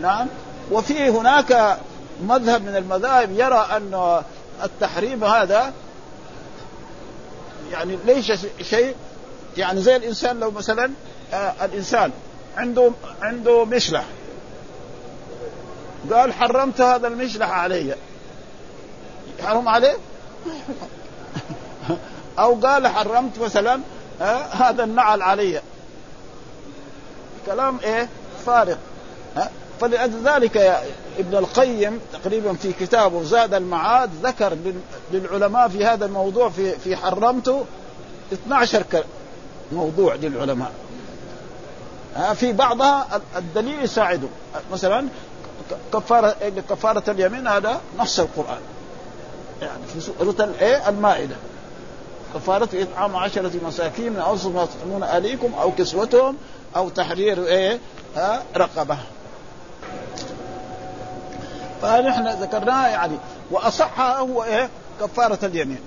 نعم 0.00 0.26
وفي 0.70 1.08
هناك 1.08 1.78
مذهب 2.22 2.62
من 2.62 2.76
المذاهب 2.76 3.30
يرى 3.32 3.66
أن 3.76 4.22
التحريم 4.64 5.24
هذا 5.24 5.72
يعني 7.72 7.98
ليس 8.06 8.32
شيء 8.62 8.94
يعني 9.56 9.80
زي 9.80 9.96
الإنسان 9.96 10.40
لو 10.40 10.50
مثلا 10.50 10.90
آه 11.32 11.54
الإنسان 11.64 12.10
عنده 12.56 12.90
عنده 13.22 13.64
مشلح. 13.64 14.04
قال 16.12 16.32
حرمت 16.32 16.80
هذا 16.80 17.08
المشلح 17.08 17.50
علي. 17.50 17.94
حرم 19.42 19.68
عليه؟ 19.68 19.96
أو 22.38 22.54
قال 22.54 22.86
حرمت 22.86 23.38
مثلا 23.38 23.80
هذا 24.52 24.84
النعل 24.84 25.22
علي. 25.22 25.62
كلام 27.46 27.78
إيه؟ 27.84 28.08
فارغ 28.46 28.76
ها 29.36 29.50
فلذلك 29.80 30.56
يا 30.56 30.82
ابن 31.18 31.36
القيم 31.36 32.00
تقريبا 32.12 32.52
في 32.52 32.72
كتابه 32.72 33.22
زاد 33.22 33.54
المعاد 33.54 34.10
ذكر 34.22 34.56
للعلماء 35.12 35.68
في 35.68 35.84
هذا 35.86 36.04
الموضوع 36.06 36.48
في 36.48 36.72
في 36.72 36.96
حرمته 36.96 37.64
12 38.32 38.84
موضوع 39.72 40.14
للعلماء. 40.14 40.72
في 42.34 42.52
بعضها 42.52 43.20
الدليل 43.36 43.84
يساعده. 43.84 44.28
مثلا 44.72 45.08
كفارة 45.92 46.36
كفارة 46.70 47.10
اليمين 47.10 47.46
هذا 47.46 47.80
نص 47.98 48.20
القرآن. 48.20 48.60
يعني 49.62 49.86
في 49.94 50.00
سورة 50.00 50.44
الايه 50.44 50.88
المائدة. 50.88 51.36
كفارة 52.34 52.68
إطعام 52.74 53.16
عشرة 53.16 53.52
مساكين 53.66 54.12
من 54.12 54.20
أوسط 54.20 54.46
ما 54.46 54.66
تطعمون 54.66 55.02
أهليكم 55.02 55.54
أو 55.60 55.72
كسوتهم 55.72 56.36
أو 56.76 56.88
تحرير 56.88 57.46
إيه 57.46 57.78
ها 58.16 58.42
رقبة. 58.56 58.98
فنحن 61.82 62.28
ذكرناها 62.28 62.88
يعني 62.88 63.16
واصحها 63.50 64.18
هو 64.18 64.44
إيه 64.44 64.68
كفارة 65.00 65.38
اليمين. 65.46 65.80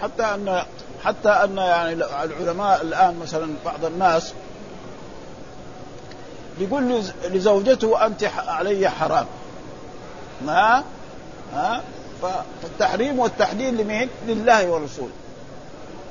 حتى 0.00 0.22
ان 0.22 0.64
حتى 1.04 1.28
أن 1.28 1.56
يعني 1.56 1.92
العلماء 2.24 2.82
الآن 2.82 3.18
مثلا 3.18 3.54
بعض 3.64 3.84
الناس 3.84 4.32
يقول 6.60 7.04
لزوجته 7.24 8.06
أنت 8.06 8.24
علي 8.24 8.90
حرام. 8.90 9.26
ما؟ 10.46 10.84
ها؟ 11.54 11.82
فالتحريم 12.62 13.18
والتحليل 13.18 13.76
لمين؟ 13.76 14.08
لله 14.26 14.70
ورسوله. 14.70 15.12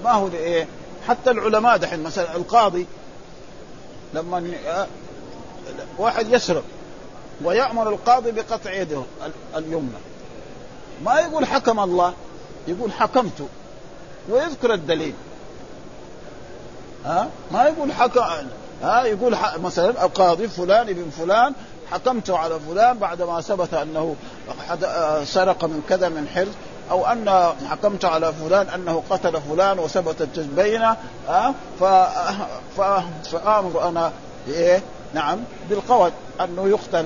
ما 0.04 0.12
هو 0.12 0.28
إيه؟ 0.28 0.68
حتى 1.08 1.32
العلماء 1.32 1.78
دحين 1.78 2.04
مثلا 2.04 2.36
القاضي 2.36 2.86
لما 4.14 4.54
واحد 5.98 6.30
يسرق 6.30 6.64
ويأمر 7.44 7.90
القاضي 7.90 8.32
بقطع 8.32 8.74
يده 8.74 9.04
اليمنى. 9.56 10.00
ما 11.04 11.20
يقول 11.20 11.46
حكم 11.46 11.80
الله 11.80 12.14
يقول 12.68 12.92
حكمت 12.92 13.48
ويذكر 14.30 14.74
الدليل. 14.74 15.14
ها؟ 17.06 17.30
ما 17.52 17.64
يقول 17.64 17.94
حكم 17.94 18.22
ها 18.84 19.04
يقول 19.04 19.36
مثلا 19.64 20.06
القاضي 20.06 20.48
فلان 20.48 20.90
ابن 20.90 21.10
فلان 21.10 21.54
حكمت 21.92 22.30
على 22.30 22.60
فلان 22.60 22.98
بعدما 22.98 23.42
ثبت 23.42 23.74
أنه 23.74 24.16
سرق 25.24 25.64
من 25.66 25.84
كذا 25.90 26.10
من 26.10 26.28
حرز 26.36 26.48
أو 26.92 27.06
أن 27.06 27.54
حكمت 27.70 28.06
على 28.06 28.34
فلان 28.34 28.70
أنه 28.70 29.04
قتل 29.10 29.42
فلان 29.42 29.80
وثبتت 29.80 30.38
البينه 30.38 30.98
ها 31.28 31.54
فأمر 33.32 33.90
أنا 33.90 34.12
إيه 34.48 34.82
نعم 35.14 35.40
بالقول 35.70 36.12
أنه 36.42 36.68
يقتل 36.68 37.06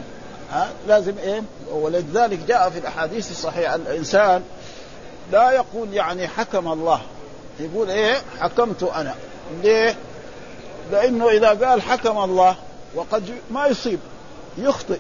ها 0.52 0.70
لازم 0.88 1.14
إيه؟ 1.24 1.42
ولذلك 1.72 2.40
جاء 2.48 2.70
في 2.70 2.80
الأحاديث 2.80 3.32
الصحيحة 3.32 3.76
الإنسان 3.76 4.44
لا 5.32 5.52
يقول 5.52 5.94
يعني 5.94 6.28
حكم 6.28 6.72
الله 6.72 7.02
يقول 7.60 7.90
إيه؟ 7.90 8.16
حكمت 8.40 8.84
أنا. 8.84 9.16
ليه؟ 9.64 9.96
لأنه 10.92 11.30
إذا 11.30 11.50
قال 11.50 11.82
حكم 11.82 12.18
الله 12.18 12.56
وقد 12.96 13.24
ما 13.52 13.68
يصيب 13.68 14.00
يخطئ 14.58 15.00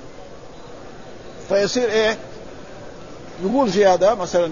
فيصير 1.49 1.89
إيه؟ 1.89 2.17
يقول 3.43 3.69
في 3.69 3.85
هذا 3.85 4.13
مثلا 4.13 4.51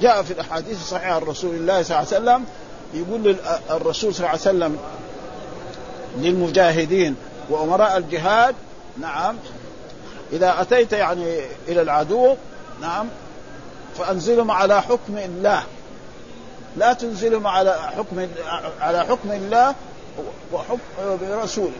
جاء 0.00 0.22
في 0.22 0.30
الأحاديث 0.30 0.80
الصحيحة 0.80 1.14
عن 1.14 1.22
رسول 1.22 1.54
الله 1.54 1.82
صلى 1.82 1.96
الله 1.98 2.08
عليه 2.12 2.22
وسلم 2.22 2.44
يقول 2.94 3.36
الرسول 3.70 4.14
صلى 4.14 4.18
الله 4.18 4.28
عليه 4.28 4.40
وسلم 4.40 4.78
للمجاهدين 6.18 7.16
وأمراء 7.50 7.96
الجهاد 7.96 8.54
نعم 8.98 9.36
إذا 10.32 10.60
أتيت 10.60 10.92
يعني 10.92 11.40
إلى 11.68 11.82
العدو 11.82 12.34
نعم 12.80 13.06
فأنزلهم 13.98 14.50
على 14.50 14.82
حكم 14.82 15.18
الله 15.18 15.62
لا 16.76 16.92
تنزلهم 16.92 17.46
على 17.46 17.78
حكم 17.96 18.26
على 18.80 19.04
حكم 19.04 19.32
الله 19.32 19.74
برسوله. 20.96 21.72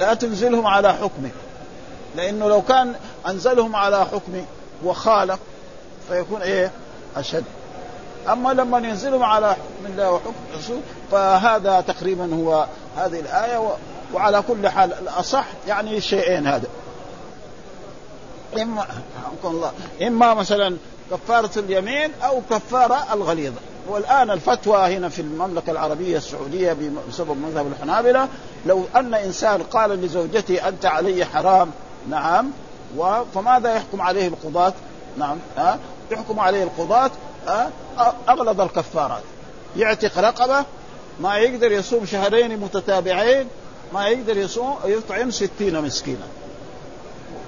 لا 0.00 0.14
تنزلهم 0.14 0.66
على 0.66 0.92
حكمه. 0.92 1.30
لأنه 2.16 2.48
لو 2.48 2.62
كان 2.62 2.94
أنزلهم 3.26 3.76
على 3.76 4.04
حكمه 4.04 4.44
وخالف 4.84 5.38
فيكون 6.08 6.42
إيه؟ 6.42 6.70
أشد. 7.16 7.44
أما 8.28 8.50
لما 8.52 8.78
ينزلهم 8.78 9.22
على 9.22 9.50
حكم 9.52 9.86
الله 9.86 10.12
وحكم 10.12 10.34
الرسول 10.54 10.80
فهذا 11.12 11.80
تقريبا 11.80 12.34
هو 12.34 12.66
هذه 12.96 13.20
الآية 13.20 13.76
وعلى 14.14 14.42
كل 14.48 14.68
حال 14.68 14.92
الأصح 14.92 15.46
يعني 15.68 16.00
شيئين 16.00 16.46
هذا. 16.46 16.68
اما 18.62 18.86
الله. 19.44 19.72
إما 20.02 20.34
مثلا 20.34 20.76
كفارة 21.10 21.50
اليمين 21.58 22.10
أو 22.24 22.42
كفارة 22.50 23.06
الغليظة. 23.12 23.60
والآن 23.88 24.30
الفتوى 24.30 24.96
هنا 24.96 25.08
في 25.08 25.22
المملكة 25.22 25.70
العربية 25.70 26.16
السعودية 26.16 26.76
بسبب 27.08 27.36
مذهب 27.36 27.66
الحنابلة 27.66 28.28
لو 28.66 28.84
أن 28.96 29.14
إنسان 29.14 29.62
قال 29.62 29.90
لزوجته 29.90 30.68
أنت 30.68 30.86
علي 30.86 31.24
حرام 31.24 31.70
نعم 32.08 32.50
فماذا 33.34 33.76
يحكم 33.76 34.00
عليه 34.00 34.28
القضاة؟ 34.28 34.72
نعم 35.18 35.38
ها 35.56 35.78
يحكم 36.10 36.40
عليه 36.40 36.62
القضاة 36.62 37.10
أغلظ 38.28 38.60
الكفارات 38.60 39.22
يعتق 39.76 40.18
رقبة 40.18 40.64
ما 41.20 41.36
يقدر 41.36 41.72
يصوم 41.72 42.06
شهرين 42.06 42.60
متتابعين 42.60 43.48
ما 43.94 44.08
يقدر 44.08 44.36
يصوم 44.36 44.76
يطعم 44.84 45.30
ستين 45.30 45.82
مسكينا 45.82 46.26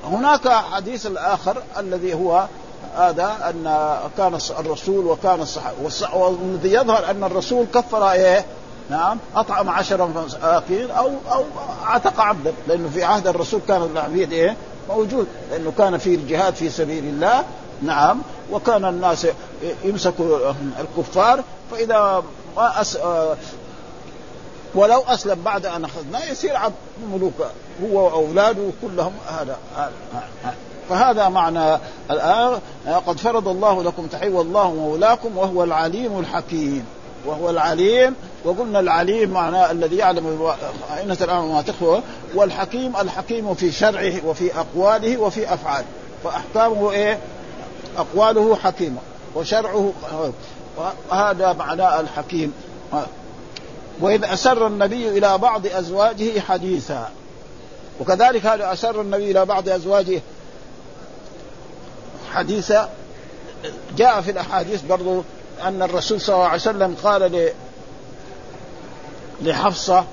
هناك 0.04 0.48
حديث 0.48 1.06
الآخر 1.06 1.62
الذي 1.78 2.14
هو 2.14 2.46
هذا 2.98 3.36
أن 3.50 3.64
كان 4.16 4.38
الرسول 4.58 5.06
وكان 5.06 5.40
الصحابة 5.40 5.76
والذي 6.14 6.72
يظهر 6.72 7.10
أن 7.10 7.24
الرسول 7.24 7.66
كفر 7.74 8.10
إيه؟ 8.10 8.44
نعم 8.90 9.18
أطعم 9.36 9.70
عشرة 9.70 10.24
مساكين 10.26 10.90
أو 10.90 11.10
أو 11.32 11.44
عتق 11.84 12.20
عبدا 12.20 12.52
لأنه 12.68 12.88
في 12.94 13.04
عهد 13.04 13.26
الرسول 13.26 13.60
كان 13.68 13.82
العبيد 13.82 14.32
إيه؟ 14.32 14.56
موجود 14.88 15.26
لأنه 15.50 15.72
كان 15.78 15.98
في 15.98 16.14
الجهاد 16.14 16.54
في 16.54 16.70
سبيل 16.70 17.04
الله 17.04 17.44
نعم 17.82 18.22
وكان 18.50 18.84
الناس 18.84 19.26
يمسكوا 19.84 20.52
الكفار 20.80 21.42
فإذا 21.70 22.22
ما 22.56 22.80
أس 22.80 22.98
ولو 24.74 25.00
أسلم 25.00 25.42
بعد 25.42 25.66
أن 25.66 25.84
اخذناه 25.84 26.30
يصير 26.30 26.56
عبد 26.56 26.74
ملوك 27.12 27.34
هو 27.82 28.06
وأولاده 28.06 28.70
كلهم 28.82 29.12
هذا 29.26 29.56
فهذا 30.88 31.28
معنى 31.28 31.78
الآن 32.10 32.60
قد 33.06 33.18
فرض 33.18 33.48
الله 33.48 33.82
لكم 33.82 34.06
تحي 34.06 34.28
والله 34.28 34.74
مولاكم 34.74 35.38
وهو 35.38 35.64
العليم 35.64 36.18
الحكيم. 36.18 36.84
وهو 37.26 37.50
العليم 37.50 38.14
وقلنا 38.44 38.80
العليم 38.80 39.30
معناه 39.30 39.70
الذي 39.70 39.96
يعلم 39.96 40.52
أين 40.98 41.10
الأمر 41.10 41.52
ما 41.54 41.62
تخفى 41.62 42.00
والحكيم 42.34 42.96
الحكيم 42.96 43.54
في 43.54 43.72
شرعه 43.72 44.12
وفي 44.26 44.50
أقواله 44.58 45.18
وفي 45.18 45.54
أفعاله. 45.54 45.86
فأحكامه 46.24 46.90
إيه؟ 46.90 47.18
أقواله 47.98 48.56
حكيمة 48.56 48.98
وشرعه 49.34 49.92
هذا 51.12 51.52
معناه 51.52 52.00
الحكيم. 52.00 52.52
وإذ 54.00 54.24
أسر 54.24 54.66
النبي 54.66 55.08
إلى 55.08 55.38
بعض 55.38 55.66
أزواجه 55.66 56.40
حديثا. 56.40 57.10
وكذلك 58.00 58.46
هذا 58.46 58.72
أسر 58.72 59.00
النبي 59.00 59.30
إلى 59.30 59.44
بعض 59.44 59.68
أزواجه 59.68 60.20
حديثا 62.34 62.88
جاء 63.96 64.20
في 64.20 64.30
الأحاديث 64.30 64.82
برضو 64.82 65.22
أن 65.62 65.82
الرسول 65.82 66.20
صلى 66.20 66.34
الله 66.36 66.46
عليه 66.46 66.60
وسلم 66.60 66.96
قال 67.02 67.52
لحفصة 69.42 70.04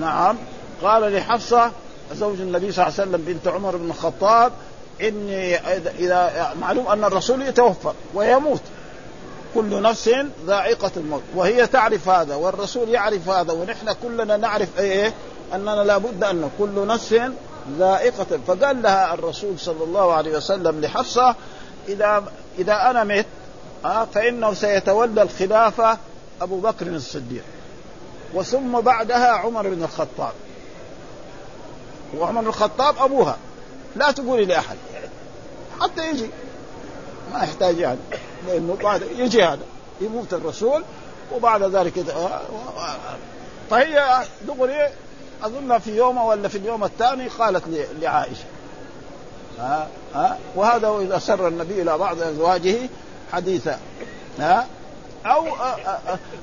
نعم 0.00 0.36
قال 0.82 1.14
لحفصة 1.14 1.70
زوج 2.14 2.40
النبي 2.40 2.72
صلى 2.72 2.86
الله 2.86 2.94
عليه 2.98 3.10
وسلم 3.10 3.24
بنت 3.24 3.48
عمر 3.48 3.76
بن 3.76 3.90
الخطاب 3.90 4.52
إني 5.00 5.56
إذا 5.98 6.52
معلوم 6.60 6.88
أن 6.88 7.04
الرسول 7.04 7.42
يتوفى 7.42 7.92
ويموت. 8.14 8.60
كل 9.54 9.82
نفس 9.82 10.10
ذائقة 10.46 10.90
الموت. 10.96 11.22
وهي 11.34 11.66
تعرف 11.66 12.08
هذا 12.08 12.34
والرسول 12.34 12.88
يعرف 12.88 13.28
هذا 13.28 13.52
ونحن 13.52 13.92
كلنا 14.02 14.36
نعرف 14.36 14.68
إيه؟ 14.78 15.12
أننا 15.54 15.84
لابد 15.84 16.24
أن 16.24 16.50
كل 16.58 16.86
نفس 16.86 17.14
ذائقة. 17.78 18.26
فقال 18.46 18.82
لها 18.82 19.14
الرسول 19.14 19.58
صلى 19.58 19.84
الله 19.84 20.12
عليه 20.12 20.36
وسلم 20.36 20.80
لحفصة 20.80 21.34
إذا 21.88 22.24
إذا 22.58 22.90
أنا 22.90 23.04
مت 23.04 23.26
آه 23.84 24.04
فإنه 24.04 24.54
سيتولى 24.54 25.22
الخلافة 25.22 25.98
أبو 26.40 26.60
بكر 26.60 26.86
الصديق. 26.86 27.42
وثم 28.34 28.80
بعدها 28.80 29.28
عمر 29.28 29.68
بن 29.68 29.82
الخطاب. 29.82 30.32
وعمر 32.16 32.40
بن 32.40 32.48
الخطاب 32.48 32.98
أبوها. 32.98 33.36
لا 33.96 34.10
تقولي 34.10 34.44
لأحد 34.44 34.76
حتى 35.80 36.10
يجي. 36.10 36.30
ما 37.32 37.42
يحتاج 37.42 37.78
يعني 37.78 37.98
لأنه 38.46 38.76
بعد 38.82 39.02
يجي 39.16 39.42
هذا. 39.44 39.62
يموت 40.00 40.34
الرسول 40.34 40.84
وبعد 41.32 41.62
ذلك 41.62 42.04
فهي 43.70 44.24
دغري 44.46 44.88
أظن 45.42 45.78
في 45.78 45.96
يوم 45.96 46.18
ولا 46.18 46.48
في 46.48 46.58
اليوم 46.58 46.84
الثاني 46.84 47.28
قالت 47.28 47.62
لعائشة. 48.00 48.44
ها 49.58 49.88
ها؟ 50.14 50.38
وهذا 50.54 50.98
إذا 51.00 51.18
سر 51.18 51.48
النبي 51.48 51.82
إلى 51.82 51.98
بعض 51.98 52.22
أزواجه 52.22 52.76
حديثا 53.32 53.78
ها؟ 54.38 54.66
أو 55.26 55.46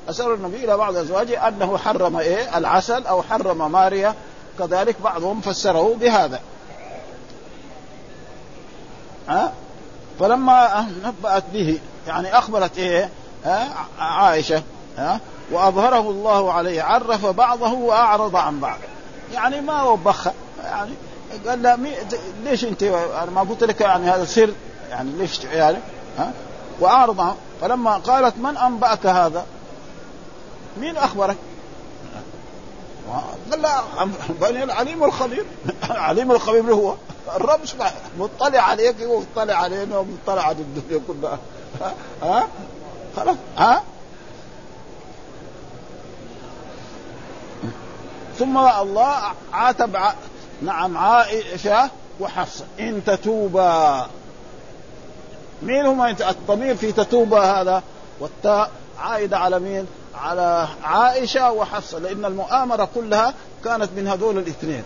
أسر 0.09 0.33
النبي 0.33 0.63
إلى 0.63 0.77
بعض 0.77 0.95
أزواجه 0.95 1.47
أنه 1.47 1.77
حرم 1.77 2.17
إيه؟ 2.17 2.57
العسل 2.57 3.05
أو 3.05 3.23
حرم 3.23 3.71
ماريا. 3.71 4.13
كذلك 4.59 4.95
بعضهم 5.03 5.41
فسره 5.41 5.95
بهذا. 5.99 6.39
ها؟ 9.27 9.53
فلما 10.19 10.87
نبأت 11.03 11.43
به 11.53 11.79
يعني 12.07 12.37
أخبرت 12.37 12.77
إيه؟ 12.77 13.09
ها؟ 13.45 13.67
عائشة 13.99 14.63
ها؟ 14.97 15.19
وأظهره 15.51 16.09
الله 16.09 16.53
عليه 16.53 16.83
عرف 16.83 17.25
بعضه 17.25 17.73
وأعرض 17.73 18.35
عن 18.35 18.59
بعض. 18.59 18.77
يعني 19.33 19.61
ما 19.61 19.83
وبخ 19.83 20.27
يعني 20.63 20.91
قال 21.47 21.61
لا 21.61 21.75
مي... 21.75 21.91
ليش 22.43 22.63
انت 22.63 22.83
أنا 22.83 23.31
ما 23.31 23.41
قلت 23.41 23.63
لك 23.63 23.81
يعني 23.81 24.09
هذا 24.09 24.25
سر 24.25 24.53
يعني 24.89 25.11
ليش 25.11 25.43
يعني؟ 25.43 25.77
ها؟ 26.17 26.33
واعرض 26.79 27.35
فلما 27.61 27.97
قالت 27.97 28.37
من 28.37 28.57
أنبأك 28.57 29.05
هذا؟ 29.05 29.45
مين 30.79 30.97
أخبرك؟ 30.97 31.37
قال 33.51 33.61
لا 33.61 33.81
بني 34.41 34.63
العليم 34.63 35.03
الخبير. 35.03 35.45
العليم 35.89 36.31
الخبير 36.31 36.73
هو. 36.73 36.95
الرب 37.35 37.59
مطلع 38.19 38.59
عليك 38.59 38.95
ومطلع 39.01 39.53
علينا 39.53 39.97
ومطلع 39.97 40.41
على 40.41 40.57
الدنيا 40.57 41.01
كلها. 41.07 41.39
ها؟ 42.21 42.47
خلاص. 43.15 43.37
ها؟ 43.57 43.83
ثم 48.39 48.57
الله 48.57 49.15
عاتب 49.53 49.97
نعم 50.61 50.97
عائشة 50.97 51.89
وحفصة. 52.19 52.65
إن 52.79 53.01
تتوبا. 53.05 54.07
مين 55.63 55.85
هم 55.85 56.01
الضمير 56.05 56.75
في 56.75 56.91
تتوبا 56.91 57.39
هذا 57.39 57.83
والتاء 58.19 58.71
عائدة 58.99 59.37
على 59.37 59.59
مين 59.59 59.85
على 60.15 60.67
عائشة 60.83 61.51
وحفصة 61.51 61.99
لأن 61.99 62.25
المؤامرة 62.25 62.89
كلها 62.95 63.33
كانت 63.63 63.89
من 63.95 64.07
هذول 64.07 64.37
الاثنين. 64.37 64.83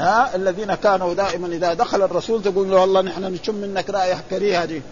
ها 0.00 0.36
الذين 0.36 0.74
كانوا 0.74 1.14
دائما 1.14 1.46
إذا 1.46 1.74
دخل 1.74 2.02
الرسول 2.02 2.42
تقول 2.42 2.70
له 2.70 2.80
والله 2.80 3.00
نحن 3.00 3.24
نشم 3.24 3.54
منك 3.54 3.90
رائحة 3.90 4.22
كريهة 4.30 4.64
دي. 4.64 4.82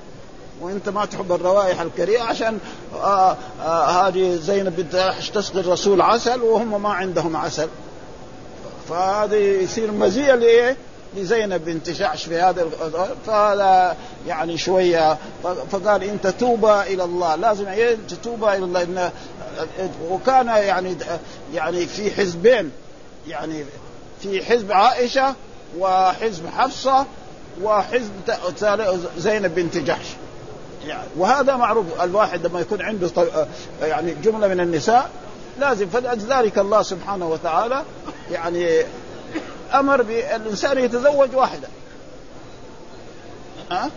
وأنت 0.61 0.89
ما 0.89 1.05
تحب 1.05 1.33
الروائح 1.33 1.81
الكريهة 1.81 2.23
عشان 2.23 2.59
آه 2.95 3.37
آه 3.63 3.85
هذه 3.85 4.37
زينب 4.37 4.77
بنت 4.77 5.13
تسقي 5.35 5.61
الرسول 5.61 6.01
عسل 6.01 6.43
وهم 6.43 6.83
ما 6.83 6.93
عندهم 6.93 7.37
عسل. 7.37 7.69
فهذا 8.93 9.37
يصير 9.37 9.91
مزية 9.91 10.35
لإيه؟ 10.35 10.77
لزينب 11.17 11.65
بنت 11.65 11.91
جحش 11.91 12.25
في 12.25 12.41
هذا 12.41 12.67
فهذا 13.27 13.97
يعني 14.27 14.59
شوية. 14.59 15.19
فقال 15.71 16.03
ان 16.03 16.21
تتوبا 16.21 16.83
إلى 16.83 17.05
الله. 17.05 17.35
لازم 17.35 17.67
تتوبا 18.09 18.57
إلى 18.57 18.65
الله. 18.65 18.83
إن 18.83 19.11
وكان 20.11 20.47
يعني 20.47 20.97
يعني 21.55 21.87
في 21.87 22.11
حزبين. 22.11 22.71
يعني 23.29 23.65
في 24.21 24.45
حزب 24.45 24.73
عائشة 24.73 25.35
وحزب 25.79 26.47
حفصة 26.47 27.07
وحزب 27.63 28.13
زينب 29.19 29.55
بنت 29.55 29.77
جحش. 29.77 30.07
يعني 30.87 31.09
وهذا 31.17 31.57
معروف. 31.57 31.87
الواحد 32.03 32.47
لما 32.47 32.61
يكون 32.61 32.83
عنده 32.83 33.11
يعني 33.83 34.15
جملة 34.15 34.49
من 34.49 34.61
النساء 34.61 35.11
لازم. 35.61 35.87
فلذلك 35.89 36.59
الله 36.59 36.83
سبحانه 36.83 37.29
وتعالى 37.29 37.83
يعني 38.33 38.85
أمر 39.75 40.03
بالإنسان 40.03 40.79
يتزوج 40.79 41.35
واحدة. 41.35 41.69
ها؟ 43.71 43.91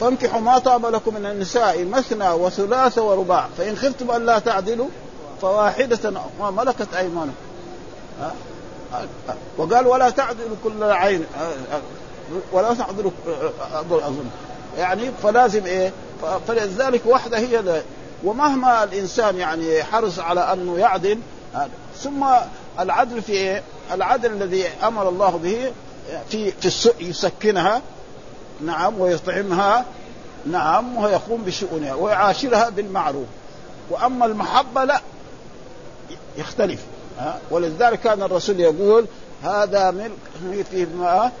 فانكحوا 0.00 0.40
ما 0.40 0.58
طاب 0.58 0.86
لكم 0.86 1.14
من 1.14 1.26
النساء 1.26 1.84
مثنى 1.84 2.30
وثلاث 2.30 2.98
ورباع. 2.98 3.48
فإن 3.58 3.76
خفتم 3.76 4.10
أن 4.10 4.26
لا 4.26 4.38
تعدلوا 4.38 4.88
فواحدة 5.42 6.10
ما 6.40 6.50
ملكت 6.50 6.94
أيمانكم. 6.94 7.32
وقال 9.58 9.86
ولا 9.86 10.10
تعدلوا 10.10 10.56
كل 10.64 10.82
عين. 10.82 11.26
ولا 12.52 12.74
تعدلوا 12.74 13.10
اظن 13.90 14.28
يعني 14.78 15.10
فلازم 15.22 15.66
إيه؟ 15.66 15.92
فلذلك 16.48 17.00
واحدة 17.06 17.38
هي 17.38 17.82
ومهما 18.24 18.84
الإنسان 18.84 19.36
يعني 19.36 19.84
حرص 19.84 20.18
على 20.18 20.40
أنه 20.40 20.78
يعدل 20.78 21.18
ثم 21.98 22.26
العدل 22.78 23.22
في 23.22 23.32
إيه؟ 23.32 23.62
العدل 23.92 24.32
الذي 24.32 24.66
أمر 24.82 25.08
الله 25.08 25.30
به 25.30 25.72
في 26.30 26.50
في 26.50 26.90
يسكنها 27.00 27.82
نعم 28.60 29.00
ويطعمها 29.00 29.84
نعم 30.46 30.96
ويقوم 30.96 31.42
بشؤونها 31.42 31.94
ويعاشرها 31.94 32.68
بالمعروف. 32.68 33.26
وأما 33.90 34.26
المحبة 34.26 34.84
لا 34.84 35.00
يختلف 36.36 36.80
ولذلك 37.50 38.00
كان 38.00 38.22
الرسول 38.22 38.60
يقول 38.60 39.06
هذا 39.44 39.90
ملك 39.90 40.66
فيما 40.70 41.32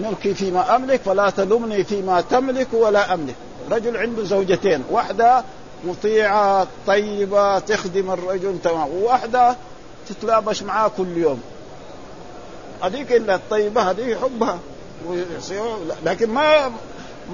ملكي 0.00 0.34
فيما 0.34 0.76
أملك 0.76 1.00
فلا 1.00 1.30
تلمني 1.30 1.84
فيما 1.84 2.20
تملك 2.20 2.68
ولا 2.72 3.14
أملك. 3.14 3.34
رجل 3.70 3.96
عنده 3.96 4.24
زوجتين 4.24 4.84
واحدة 4.90 5.44
مطيعة 5.84 6.66
طيبة 6.86 7.58
تخدم 7.58 8.10
الرجل 8.10 8.58
تمام 8.64 8.88
وواحدة 8.88 9.56
تتلابش 10.08 10.62
معاه 10.62 10.90
كل 10.96 11.16
يوم. 11.16 11.42
هذيك 12.82 13.12
إلا 13.12 13.34
الطيبة 13.34 13.90
هذه 13.90 14.00
يحبها 14.00 14.58
لكن 16.04 16.30
ما 16.30 16.72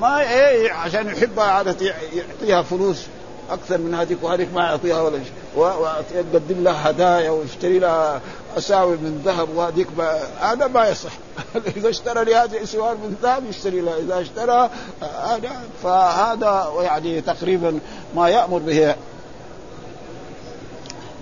ما 0.01 0.21
إيه 0.21 0.73
عشان 0.73 1.07
يحبها 1.07 1.45
عادة 1.45 1.95
يعطيها 2.13 2.63
فلوس 2.63 3.07
أكثر 3.51 3.79
من 3.79 3.95
هذيك 3.95 4.19
وهذيك 4.23 4.49
ما 4.55 4.63
يعطيها 4.63 5.01
ولا 5.03 5.19
شيء. 5.19 5.33
ويقدم 5.57 6.65
لها 6.65 6.91
هدايا 6.91 7.31
ويشتري 7.31 7.79
لها 7.79 8.21
أساور 8.59 8.97
من 8.97 9.23
ذهب 9.25 9.57
وهذيك 9.57 9.87
هذا 10.41 10.67
ما 10.67 10.89
يصح. 10.89 11.11
إذا 11.77 11.89
اشترى 11.89 12.25
لهذه 12.25 12.63
اسوار 12.63 12.95
من 12.95 13.17
ذهب 13.23 13.43
يشتري 13.51 13.81
لها. 13.81 13.99
إذا 13.99 14.21
اشترى 14.21 14.71
هذا 15.03 15.63
فهذا 15.83 16.73
يعني 16.81 17.21
تقريبا 17.21 17.79
ما 18.17 18.29
يأمر 18.29 18.59
به 18.59 18.95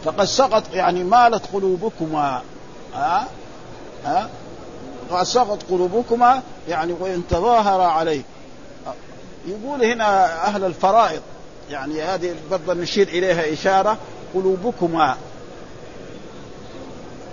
فقد 0.04 0.24
سقط 0.24 0.62
يعني 0.72 1.04
مالت 1.04 1.42
قلوبكما. 1.52 2.42
ها؟ 2.94 3.28
ها؟ 4.04 4.28
قد 5.10 5.22
سقط 5.22 5.58
قلوبكما 5.70 6.42
يعني 6.68 6.92
وإن 7.00 7.22
تظاهر 7.30 7.80
عليه. 7.80 8.22
يقول 9.46 9.84
هنا 9.84 10.24
أهل 10.46 10.64
الفرائض 10.64 11.22
يعني 11.70 12.02
هذه 12.02 12.34
برضه 12.50 12.74
نشير 12.74 13.08
إليها 13.08 13.52
إشارة 13.52 13.98
قلوبكما. 14.34 15.16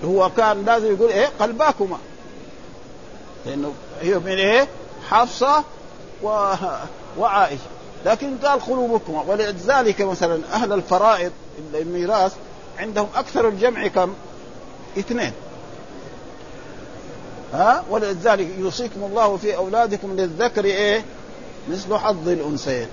هو 0.04 0.30
كان 0.38 0.66
لازم 0.66 0.96
يقول 0.96 1.10
إيه؟ 1.10 1.30
قلباكما. 1.40 1.98
لأنه 3.46 3.74
هي 4.02 4.20
من 4.20 4.28
إيه؟ 4.28 4.68
حفصة 5.10 5.64
و... 6.24 6.54
وعائشة. 7.18 7.60
لكن 8.06 8.38
قال 8.38 8.60
قلوبكما. 8.60 9.22
ولذلك 9.28 10.02
مثلا 10.02 10.40
أهل 10.54 10.74
الفرائض 10.74 11.32
الميراث 11.74 12.34
عندهم 12.80 13.08
أكثر 13.16 13.48
الجمع 13.48 13.88
كم؟ 13.88 14.14
اثنين. 15.00 15.32
ها؟ 17.54 17.84
ولذلك 17.90 18.48
يوصيكم 18.60 19.04
الله 19.04 19.38
في 19.38 19.56
أولادكم 19.56 20.16
للذكر 20.16 20.66
إيه؟ 20.66 21.04
مثل 21.70 21.96
حظ 21.98 22.30
الانثيين 22.30 22.88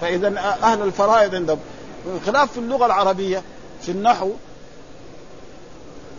فإذا 0.00 0.38
أهل 0.62 0.82
الفرائض 0.82 1.34
عندهم. 1.34 1.58
خلاف 2.26 2.52
في 2.52 2.58
اللغة 2.58 2.86
العربية 2.86 3.42
في 3.82 3.90
النحو 3.90 4.30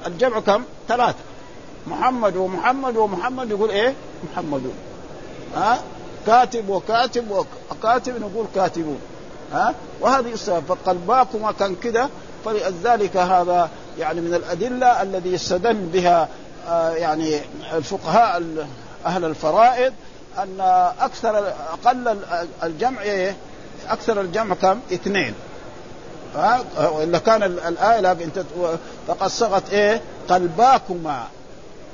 الجمع 0.05 0.39
كم؟ 0.39 0.63
ثلاثة. 0.88 1.19
محمد 1.88 2.36
ومحمد 2.36 2.97
ومحمد 2.97 3.49
يقول 3.51 3.69
إيه؟ 3.69 3.93
محمدون 4.31 4.73
ها؟ 5.55 5.79
كاتب 6.27 6.69
وكاتب 6.69 7.45
وكاتب 7.71 8.21
نقول 8.21 8.45
كاتبون 8.55 8.99
ها؟ 9.53 9.73
وهذه 10.01 10.34
السبب 10.34 10.63
فقلباكما 10.67 11.51
كان 11.51 11.75
كده 11.84 12.10
فلذلك 12.45 13.17
هذا 13.17 13.69
يعني 13.99 14.21
من 14.21 14.34
الأدلة 14.34 15.01
الذي 15.01 15.34
يستدل 15.34 15.73
بها 15.73 16.29
آه 16.69 16.89
يعني 16.89 17.39
الفقهاء 17.73 18.43
أهل 19.05 19.25
الفرائض 19.25 19.93
أن 20.38 20.62
أكثر 20.99 21.53
أقل 21.73 22.17
الجمع 22.63 23.01
إيه؟ 23.01 23.36
أكثر 23.89 24.21
الجمع 24.21 24.55
كم؟ 24.55 24.79
اثنين 24.93 25.34
ها 26.36 26.63
والا 26.89 27.17
كان 27.17 27.43
الآية 27.43 27.99
لكن 27.99 28.29
فقد 29.08 29.27
صغت 29.27 29.73
إيه؟ 29.73 30.01
قلباكما 30.29 31.23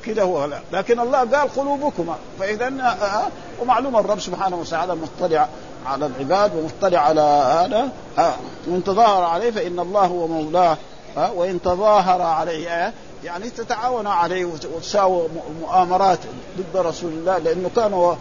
كده 0.06 0.24
هو 0.24 0.46
لا 0.46 0.60
لكن 0.72 1.00
الله 1.00 1.18
قال 1.18 1.56
قلوبكما 1.56 2.16
فإذا 2.40 2.68
آه 2.68 3.28
ومعلوم 3.62 3.98
الرب 3.98 4.20
سبحانه 4.20 4.56
وتعالى 4.56 4.96
مطلع 4.96 5.48
على 5.86 6.06
العباد 6.06 6.52
ومطلع 6.56 7.00
على 7.00 7.22
هذا 7.22 7.90
آه 8.20 8.36
وإن 8.68 8.84
تظاهر 8.84 9.24
عليه 9.24 9.52
فإن 9.52 9.80
الله 9.80 10.06
هو 10.06 10.28
مولاه 10.28 10.78
آه 11.18 11.34
وإن 11.34 11.62
تظاهر 11.62 12.22
عليه 12.22 12.70
آه 12.70 12.94
يعني 13.24 13.50
تتعاون 13.50 14.08
عليه 14.08 14.46
وتساوي 14.46 15.28
مؤامرات 15.62 16.20
ضد 16.58 16.78
رسول 16.78 17.12
الله 17.12 17.38
لأنه 17.38 17.70
كانوا 17.76 18.16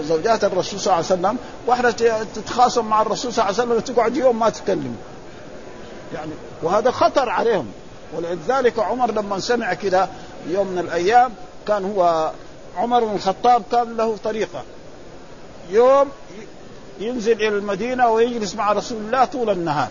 زوجات 0.00 0.44
الرسول 0.44 0.80
صلى 0.80 0.94
الله 0.94 1.06
عليه 1.10 1.20
وسلم 1.20 1.36
واحدة 1.66 2.24
تتخاصم 2.34 2.84
مع 2.84 3.02
الرسول 3.02 3.32
صلى 3.32 3.48
الله 3.48 3.60
عليه 3.60 3.72
وسلم 3.72 3.94
تقعد 3.94 4.16
يوم 4.16 4.38
ما 4.38 4.50
تتكلم. 4.50 4.96
يعني 6.14 6.30
وهذا 6.62 6.90
خطر 6.90 7.28
عليهم. 7.28 7.66
ولذلك 8.16 8.78
عمر 8.78 9.10
لما 9.10 9.40
سمع 9.40 9.74
كده 9.74 10.08
يوم 10.48 10.66
من 10.66 10.78
الأيام 10.78 11.32
كان 11.68 11.84
هو 11.84 12.30
عمر 12.76 13.04
بن 13.04 13.14
الخطاب 13.14 13.62
كان 13.72 13.96
له 13.96 14.16
طريقة. 14.24 14.62
يوم 15.70 16.08
ينزل 17.00 17.32
إلى 17.32 17.48
المدينة 17.48 18.08
ويجلس 18.08 18.54
مع 18.54 18.72
رسول 18.72 18.98
الله 18.98 19.24
طول 19.24 19.50
النهار. 19.50 19.88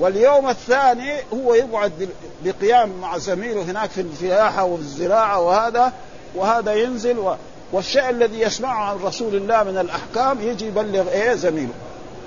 واليوم 0.00 0.48
الثاني 0.48 1.16
هو 1.32 1.54
يقعد 1.54 2.08
بقيام 2.44 2.92
مع 3.00 3.18
زميله 3.18 3.62
هناك 3.62 3.90
في 3.90 4.00
الفلاحه 4.00 4.64
وفي 4.64 4.82
الزراعه 4.82 5.40
وهذا 5.40 5.92
وهذا 6.34 6.74
ينزل 6.74 7.18
و... 7.18 7.34
والشيء 7.72 8.10
الذي 8.10 8.40
يسمعه 8.40 8.84
عن 8.90 8.96
رسول 8.96 9.34
الله 9.34 9.62
من 9.62 9.78
الأحكام 9.78 10.40
يجي 10.40 10.66
يبلغ 10.66 11.08
إيه 11.08 11.34
زميله. 11.34 11.72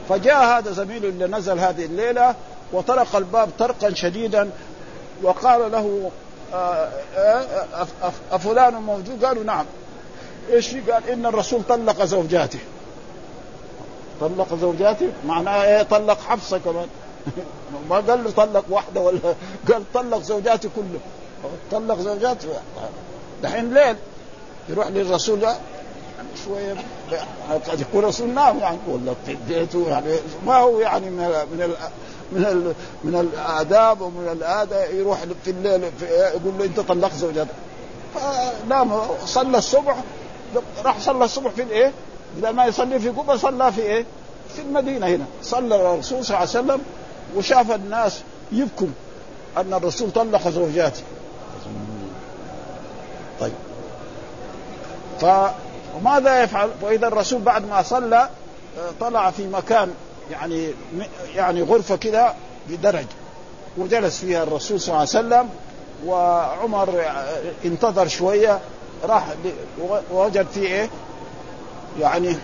فجاء 0.10 0.44
هذا 0.44 0.72
زميله 0.72 1.10
اللي 1.10 1.28
نزل 1.28 1.60
هذه 1.60 1.86
الليلة 1.86 2.36
وطرق 2.74 3.16
الباب 3.16 3.50
طرقا 3.60 3.94
شديدا 3.94 4.50
وقال 5.24 5.72
له 5.72 6.12
أفلان 8.32 8.74
موجود؟ 8.74 9.26
قالوا 9.26 9.44
نعم. 9.44 9.66
إيش 10.52 10.76
قال 10.76 11.10
إن 11.10 11.26
الرسول 11.26 11.64
طلق 11.70 12.06
زوجاته. 12.06 12.60
طلق 14.22 14.56
زوجاته 14.62 15.08
معناه 15.26 15.64
إيه 15.64 15.84
طلق 15.84 16.22
حفصة 16.22 16.58
كمان؟ 16.58 16.88
ما 17.90 17.96
قال 17.96 18.24
له 18.24 18.32
طلق 18.32 18.66
واحدة 18.70 19.02
ولا 19.02 19.20
قال 19.72 19.84
طلق 19.94 20.22
زوجاته 20.22 20.70
كله 20.76 21.00
طلق 21.72 22.00
زوجاته 22.00 22.48
دحين 23.44 23.74
ليل 23.74 23.96
يروح 24.70 24.88
للرسول 24.88 25.42
يعني 25.44 25.58
شوية 26.46 26.76
قد 27.72 27.80
يكون 27.82 28.06
رسول 28.06 28.30
نام 28.30 28.60
يعني 28.60 28.78
ولا 28.88 29.14
في 29.26 29.38
بيته 29.48 29.86
يعني 29.90 30.16
ما 30.46 30.56
هو 30.58 30.80
يعني 30.80 31.10
من 31.10 31.18
من 31.52 31.74
من 32.32 32.46
ال 32.46 32.74
من 33.04 33.20
الآداب 33.20 34.02
ومن 34.02 34.28
الاداب 34.32 34.94
يروح 34.94 35.20
في 35.46 35.52
الليل 35.52 35.92
في 36.00 36.06
يقول 36.06 36.54
له 36.60 36.66
انت 36.66 36.80
طلقت 36.80 37.14
زوجتك 37.14 37.48
فنام 38.16 39.02
صلى 39.26 39.58
الصبح 39.58 39.98
راح 40.86 41.00
صلى 41.00 41.26
الصبح 41.26 41.52
في 41.52 41.62
الايه؟ 41.64 41.92
بدل 42.38 42.50
ما 42.50 42.66
يصلي 42.66 43.00
في 43.00 43.10
قبة 43.10 43.36
صلى 43.36 43.72
في 43.72 43.82
إيه؟ 43.82 44.06
في 44.56 44.62
المدينة 44.62 45.08
هنا 45.08 45.26
صلى 45.44 45.76
الرسول 45.76 46.26
صلى 46.26 46.38
الله 46.38 46.38
عليه 46.38 46.50
وسلم 46.50 46.82
وشاف 47.36 47.72
الناس 47.72 48.22
يبكوا 48.52 48.88
أن 49.58 49.74
الرسول 49.74 50.12
طلق 50.12 50.48
زوجاته 50.48 51.02
طيب 53.40 53.54
ف 55.22 55.26
وماذا 55.96 56.44
يفعل؟ 56.44 56.70
وإذا 56.82 57.08
الرسول 57.08 57.42
بعد 57.42 57.68
ما 57.68 57.82
صلى 57.82 58.30
طلع 59.00 59.32
في 59.32 59.48
مكان 59.48 59.94
يعني 60.32 60.70
يعني 61.36 61.62
غرفة 61.62 61.96
كده 61.96 62.34
بدرج 62.70 63.06
وجلس 63.78 64.20
فيها 64.20 64.44
الرسول 64.44 64.80
صلى 64.80 64.88
الله 64.88 65.00
عليه 65.00 65.10
وسلم 65.10 65.50
وعمر 66.06 67.04
انتظر 67.66 68.08
شوية 68.08 68.60
راح 69.04 69.28
وجد 70.12 70.48
فيه 70.54 70.68
إيه؟ 70.68 70.90
يعني 72.00 72.36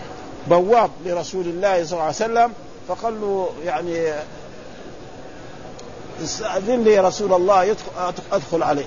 بواب 0.46 0.90
لرسول 1.04 1.46
الله 1.46 1.84
صلى 1.84 1.92
الله 1.92 2.02
عليه 2.02 2.14
وسلم 2.14 2.52
فقال 2.88 3.20
له 3.20 3.50
يعني 3.64 4.12
استأذن 6.24 6.84
لي 6.84 6.92
يا 6.92 7.02
رسول 7.02 7.32
الله 7.32 7.76
أدخل 8.32 8.62
عليه. 8.62 8.86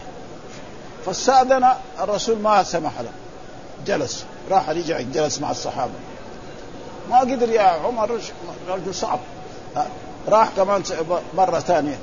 فاستأذن 1.05 1.69
الرسول 1.99 2.39
ما 2.39 2.63
سمح 2.63 2.91
له. 3.01 3.11
جلس. 3.85 4.25
راح 4.51 4.69
رجع 4.69 5.01
جلس 5.01 5.39
مع 5.39 5.51
الصحابة. 5.51 5.93
ما 7.09 7.19
قدر 7.19 7.49
يا 7.49 7.61
عمر 7.61 8.19
رجل 8.69 8.95
صعب. 8.95 9.19
راح 10.27 10.49
كمان 10.57 10.83
مرة 11.37 11.59
ثانية. 11.59 11.97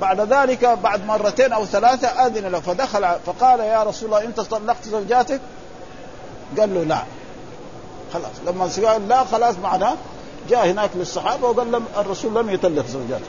بعد 0.00 0.20
ذلك 0.20 0.64
بعد 0.64 1.06
مرتين 1.06 1.52
أو 1.52 1.64
ثلاثة 1.64 2.08
أذن 2.08 2.46
له 2.46 2.60
فدخل 2.60 3.16
فقال 3.26 3.60
يا 3.60 3.82
رسول 3.82 4.08
الله 4.08 4.24
أنت 4.24 4.40
طلقت 4.40 4.84
زوجاتك؟ 4.84 5.40
قال 6.58 6.74
له 6.74 6.82
لا. 6.82 7.02
خلاص. 8.14 8.32
لما 8.46 8.88
قال 8.88 9.08
لا 9.08 9.24
خلاص 9.24 9.54
معناه 9.62 9.96
جاء 10.50 10.66
هناك 10.66 10.90
للصحابة 10.94 11.48
وقال 11.48 11.72
لهم 11.72 11.84
الرسول 11.96 12.34
لم 12.34 12.50
يطلق 12.50 12.86
زوجاته. 12.86 13.26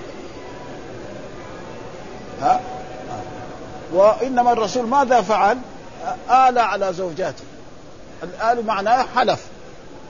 ها؟ 2.42 2.62
وإنما 3.94 4.52
الرسول 4.52 4.88
ماذا 4.88 5.22
فعل؟ 5.22 5.58
آل 6.30 6.60
على 6.60 6.94
زوجاته. 6.94 7.44
الآل 8.24 8.66
معناه 8.66 9.06
حلف. 9.16 9.46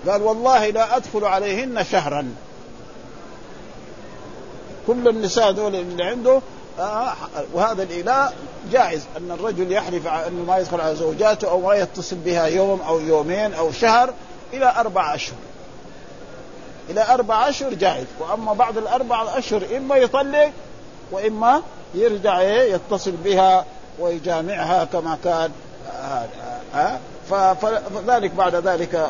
قال 0.07 0.21
والله 0.21 0.69
لا 0.69 0.97
أدخل 0.97 1.25
عليهن 1.25 1.83
شهرا. 1.83 2.35
كل 4.87 5.07
النساء 5.07 5.51
دول 5.51 5.75
اللي 5.75 6.03
عنده 6.03 6.41
آه 6.79 7.13
وهذا 7.53 7.83
الإله 7.83 8.31
جائز. 8.71 9.01
أن 9.17 9.31
الرجل 9.31 9.71
يحلف 9.71 10.07
أنه 10.07 10.43
ما 10.47 10.57
يدخل 10.57 10.81
على 10.81 10.95
زوجاته 10.95 11.49
أو 11.49 11.61
ما 11.61 11.75
يتصل 11.75 12.15
بها 12.15 12.45
يوم 12.45 12.81
أو 12.81 12.99
يومين 12.99 13.53
أو 13.53 13.71
شهر 13.71 14.13
إلى 14.53 14.73
أربع 14.77 15.15
أشهر. 15.15 15.37
إلى 16.89 17.13
أربع 17.13 17.49
أشهر 17.49 17.73
جائز. 17.73 18.05
وأما 18.19 18.53
بعد 18.53 18.77
الأربع 18.77 19.37
أشهر 19.37 19.63
إما 19.77 19.95
يطلق 19.95 20.51
وإما 21.11 21.61
يرجع 21.95 22.41
يتصل 22.41 23.11
بها 23.11 23.65
ويجامعها 23.99 24.85
كما 24.85 25.17
كان 25.23 25.51
آه 25.91 26.25
آه 26.75 26.99
فذلك 27.53 28.31
بعد 28.31 28.55
ذلك 28.55 29.09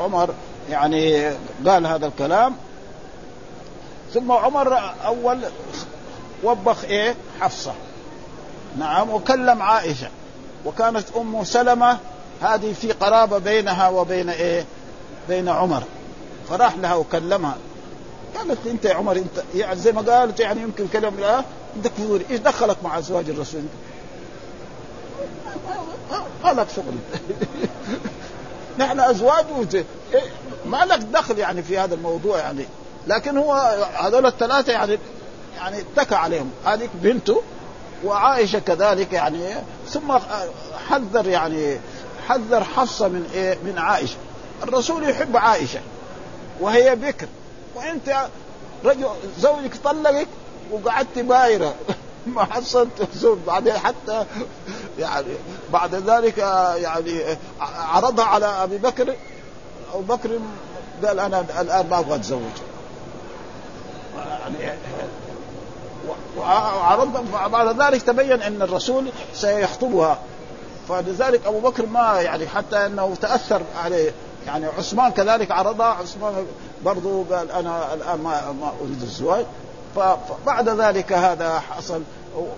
عمر 0.00 0.34
يعني 0.70 1.30
قال 1.66 1.86
هذا 1.86 2.06
الكلام. 2.06 2.56
ثم 4.14 4.32
عمر 4.32 4.94
أول 5.06 5.38
وبخ 6.44 6.84
إيه؟ 6.84 7.14
حفصة. 7.40 7.72
نعم 8.78 9.10
وكلم 9.10 9.62
عائشة. 9.62 10.08
وكانت 10.64 11.06
أم 11.16 11.44
سلمة 11.44 11.98
هذه 12.42 12.72
في 12.72 12.92
قرابة 12.92 13.38
بينها 13.38 13.88
وبين 13.88 14.28
إيه؟ 14.28 14.64
بين 15.28 15.48
عمر. 15.48 15.82
فراح 16.48 16.76
لها 16.76 16.94
وكلمها. 16.94 17.56
قالت 18.36 18.66
أنت 18.66 18.84
يا 18.84 18.94
عمر 18.94 19.16
أنت 19.16 19.42
يعني 19.54 19.80
زي 19.80 19.92
ما 19.92 20.00
قالت 20.00 20.40
يعني 20.40 20.62
يمكن 20.62 20.86
كلام 20.88 21.20
لا. 21.20 21.44
أنت 21.76 21.88
كفوري 21.88 22.26
إيش 22.30 22.40
دخلك 22.40 22.76
مع 22.84 22.98
أزواج 22.98 23.30
الرسول؟ 23.30 23.62
ما 26.44 26.52
لك 26.52 26.66
شغل؟ 26.76 26.94
نحن 28.78 29.00
أزواج 29.00 29.44
ما 30.66 30.84
لك 30.84 30.98
دخل 30.98 31.38
يعني 31.38 31.62
في 31.62 31.78
هذا 31.78 31.94
الموضوع 31.94 32.38
يعني. 32.38 32.64
لكن 33.06 33.38
هو 33.38 33.52
هذول 33.94 34.26
الثلاثة 34.26 34.72
يعني 34.72 34.98
يعني 35.56 35.76
اتكى 35.80 36.14
عليهم. 36.14 36.50
هذه 36.64 36.88
بنته 36.94 37.42
وعائشة 38.04 38.58
كذلك 38.58 39.12
يعني. 39.12 39.54
ثم 39.88 40.18
حذر 40.88 41.28
يعني 41.28 41.78
حذر 42.30 42.64
حفصة 42.64 43.08
من 43.08 43.30
إيه؟ 43.34 43.58
من 43.64 43.78
عائشة. 43.78 44.16
الرسول 44.62 45.08
يحب 45.08 45.36
عائشة 45.36 45.80
وهي 46.60 46.96
بكر. 46.96 47.26
وأنت 47.74 48.28
رجل 48.84 49.06
زوجك 49.38 49.76
طلقك 49.84 50.28
وقعدت 50.70 51.18
بايرة. 51.18 51.74
ما 52.26 52.44
حصلت 52.44 53.08
زوج 53.14 53.38
بعدين 53.46 53.78
حتى 53.78 54.24
يعني 54.98 55.34
بعد 55.72 55.94
ذلك 55.94 56.38
يعني 56.78 57.36
عرضها 57.60 58.24
على 58.24 58.46
أبي 58.46 58.78
بكر. 58.78 59.14
أبو 59.94 60.14
بكر 60.14 60.30
قال 61.04 61.20
أنا 61.20 61.44
الآن 61.60 61.88
ما 61.88 61.98
أبغى 61.98 62.14
أتزوج. 62.14 62.40
يعني 64.60 64.78
وعرض 66.38 67.26
بعد 67.52 67.80
ذلك 67.82 68.02
تبين 68.02 68.42
أن 68.42 68.62
الرسول 68.62 69.10
سيخطبها. 69.34 70.18
فلذلك 70.88 71.46
أبو 71.46 71.60
بكر 71.60 71.86
ما 71.86 72.20
يعني 72.20 72.48
حتى 72.48 72.86
أنه 72.86 73.14
تأثر 73.20 73.62
عليه. 73.84 74.12
يعني 74.46 74.66
عثمان 74.66 75.10
كذلك 75.10 75.50
عرضها 75.50 75.86
عثمان 75.86 76.46
برضو 76.84 77.22
قال 77.22 77.50
أنا 77.50 77.94
الآن 77.94 78.20
ما 78.20 78.52
ما 78.52 78.72
أريد 78.80 79.02
الزواج. 79.02 79.44
فبعد 79.96 80.68
ذلك 80.68 81.12
هذا 81.12 81.58
حصل. 81.60 82.02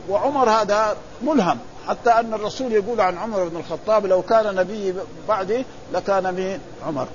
وعمر 0.09 0.51
هذا 0.51 0.97
ملهم. 1.23 1.59
حتى 1.89 2.11
أن 2.11 2.35
الرسول 2.35 2.73
يقول 2.73 3.01
عن 3.01 3.19
عمر 3.19 3.49
بن 3.49 3.57
الخطاب 3.57 4.07
لو 4.07 4.23
كان 4.23 4.55
نبي 4.55 4.95
بعدي 5.29 5.65
لكان 5.93 6.35
من 6.35 6.61
عمر. 6.87 7.07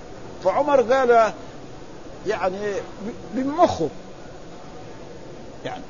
فعمر 0.44 0.82
قال 0.82 1.34
يعني 2.28 2.74
بمخه. 3.34 3.90
يعني 5.66 5.84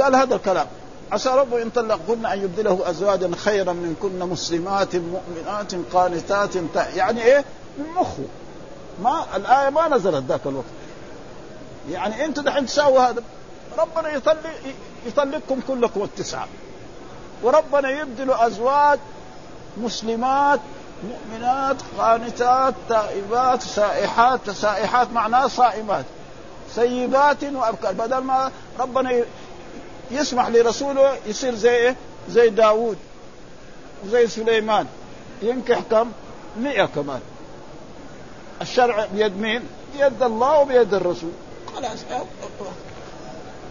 قال 0.00 0.16
هذا 0.16 0.34
الكلام. 0.34 0.66
عسى 1.12 1.28
ربه 1.28 1.62
إن 1.62 1.70
طلقكن 1.70 2.26
أن 2.26 2.38
يبدله 2.38 2.90
ازواجا 2.90 3.30
خيرا 3.36 3.72
من 3.72 3.96
كن 4.02 4.18
مسلمات 4.18 4.96
مؤمنات 4.96 5.74
قانتات 5.92 6.50
يعني 6.96 7.22
إيه؟ 7.22 7.44
من 7.78 7.84
مخه. 7.96 8.24
ما 9.02 9.36
الآية 9.36 9.70
ما 9.70 9.88
نزلت 9.88 10.24
ذاك 10.28 10.40
الوقت. 10.46 10.66
يعني 11.90 12.24
أنتم 12.24 12.42
دحين 12.42 12.66
تساووا 12.66 13.00
هذا. 13.00 13.22
ربنا 13.78 14.08
يطلق 14.08 14.38
يطلقكم 15.06 15.60
كلكم 15.68 16.02
التسعة. 16.02 16.48
وربنا 17.42 17.90
يبدل 17.90 18.30
أزواج 18.30 18.98
مسلمات 19.76 20.60
مؤمنات 21.08 21.76
قانتات 21.98 22.74
تائبات 22.88 23.62
سائحات. 23.62 24.50
سائحات 24.50 25.12
معناه 25.12 25.46
صائمات. 25.46 26.04
سيبات 26.74 27.44
وأبكار. 27.44 27.92
بدل 27.92 28.18
ما 28.18 28.50
ربنا 28.80 29.22
يسمح 30.10 30.48
لرسوله 30.48 31.16
يصير 31.26 31.54
زي 31.54 31.74
إيه؟ 31.74 31.96
زي 32.30 32.48
داوود 32.48 32.96
وزي 34.04 34.26
سليمان. 34.26 34.86
ينكح 35.42 35.80
كم؟ 35.90 36.12
مئة 36.60 36.84
كمان. 36.84 37.20
الشرع 38.62 39.06
بيد 39.14 39.36
مين؟ 39.36 39.62
بيد 39.96 40.22
الله 40.22 40.58
وبيد 40.58 40.94
الرسول. 40.94 41.30
خلاص 41.76 41.98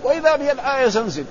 وإذا 0.04 0.36
به 0.36 0.52
الآية 0.52 0.90
تنزل 0.90 1.26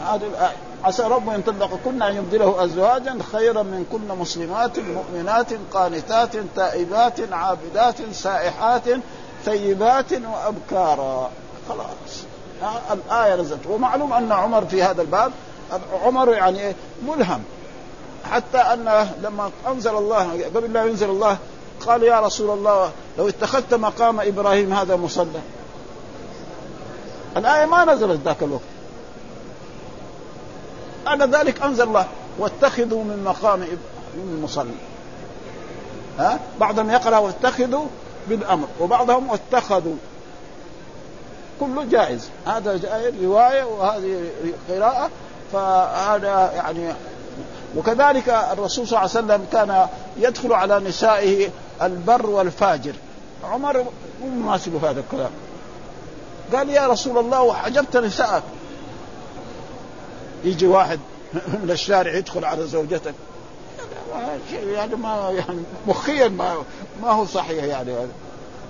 هذه 0.00 0.26
الآية. 0.26 0.56
عسى 0.84 1.02
رب 1.02 1.28
أن 1.28 1.42
طلقكن 1.42 2.02
ان 2.02 2.16
يبدله 2.16 2.64
ازواجا 2.64 3.18
خيرا 3.32 3.62
من 3.62 3.86
كن 3.92 4.18
مسلمات 4.18 4.78
مؤمنات 4.78 5.46
قانتات 5.72 6.36
تائبات 6.56 7.32
عابدات 7.32 7.94
سائحات 8.12 8.84
ثيبات 9.44 10.12
وأبكارا. 10.12 11.30
خلاص. 11.68 12.24
الآية 12.92 13.36
نزلت. 13.36 13.66
ومعلوم 13.66 14.12
أن 14.12 14.32
عمر 14.32 14.66
في 14.66 14.82
هذا 14.82 15.02
الباب 15.02 15.32
عمر 16.04 16.32
يعني 16.32 16.74
ملهم. 17.06 17.42
حتى 18.30 18.58
أن 18.58 19.08
لما 19.22 19.50
أنزل 19.68 19.96
الله 19.96 20.44
قبل 20.54 20.72
لا 20.72 20.84
ينزل 20.84 21.10
الله 21.10 21.36
قال 21.86 22.02
يا 22.02 22.20
رسول 22.20 22.58
الله 22.58 22.90
لو 23.18 23.28
اتخذت 23.28 23.74
مقام 23.74 24.20
إبراهيم 24.20 24.72
هذا 24.72 24.96
مصلى. 24.96 25.40
الآية 27.36 27.66
ما 27.66 27.84
نزلت 27.84 28.20
ذاك 28.24 28.42
الوقت. 28.42 28.62
بعد 31.04 31.34
ذلك 31.34 31.62
أنزل 31.62 31.84
الله 31.84 32.06
واتخذوا 32.38 33.04
من 33.04 33.24
مقام 33.24 33.62
إبراهيم 33.62 34.44
مصلى. 34.44 34.74
ها؟ 36.18 36.38
بعضهم 36.60 36.90
يقرأ 36.90 37.18
واتخذوا 37.18 37.86
بالأمر 38.28 38.66
وبعضهم 38.80 39.30
واتخذوا 39.30 39.96
كله 41.60 41.84
جائز. 41.84 42.28
هذا 42.46 42.80
رواية 43.22 43.64
وهذه 43.64 44.30
قراءة 44.68 45.10
فهذا 45.52 46.52
يعني 46.54 46.94
وكذلك 47.76 48.28
الرسول 48.28 48.86
صلى 48.86 48.98
الله 48.98 49.10
عليه 49.10 49.10
وسلم 49.10 49.46
كان 49.52 49.86
يدخل 50.16 50.52
على 50.52 50.80
نسائه 50.80 51.48
البر 51.82 52.26
والفاجر. 52.26 52.92
عمر 53.44 53.84
مو 54.22 54.28
مناسب 54.28 54.84
هذا 54.84 55.00
الكلام. 55.00 55.30
قال 56.54 56.68
يا 56.68 56.86
رسول 56.86 57.18
الله 57.18 57.42
وحجبت 57.42 57.96
نسائك. 57.96 58.42
يجي 60.44 60.66
واحد 60.66 61.00
من 61.62 61.70
الشارع 61.70 62.14
يدخل 62.14 62.44
على 62.44 62.66
زوجتك. 62.66 63.14
يعني 64.72 64.96
ما 64.96 65.30
يعني 65.30 65.62
مخيا 65.86 66.28
ما 66.28 66.54
ما 67.02 67.10
هو 67.10 67.26
صحيح 67.26 67.64
يعني. 67.64 67.94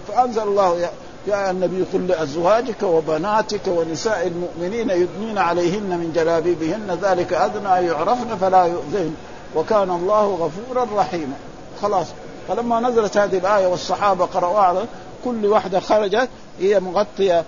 فأنزل 0.08 0.42
الله 0.42 0.90
يا 1.26 1.50
النبي 1.50 1.82
قل 1.92 2.06
لازواجك 2.06 2.82
وبناتك 2.82 3.66
ونساء 3.66 4.26
المؤمنين 4.26 4.90
يدنين 4.90 5.38
عليهن 5.38 5.98
من 5.98 6.12
جلابيبهن 6.14 6.98
ذلك 7.02 7.32
أدنى 7.32 7.78
أن 7.78 7.84
يعرفن 7.84 8.36
فلا 8.36 8.64
يؤذين 8.64 9.16
وكان 9.56 9.90
الله 9.90 10.26
غفورا 10.26 11.00
رحيما. 11.00 11.34
خلاص. 11.82 12.06
فلما 12.48 12.80
نزلت 12.80 13.16
هذه 13.16 13.38
الآية 13.38 13.66
والصحابة 13.66 14.24
قرأوها 14.24 14.86
كل 15.24 15.46
واحدة 15.46 15.80
خرجت 15.80 16.28
هي 16.60 16.80
مغطية 16.80 17.44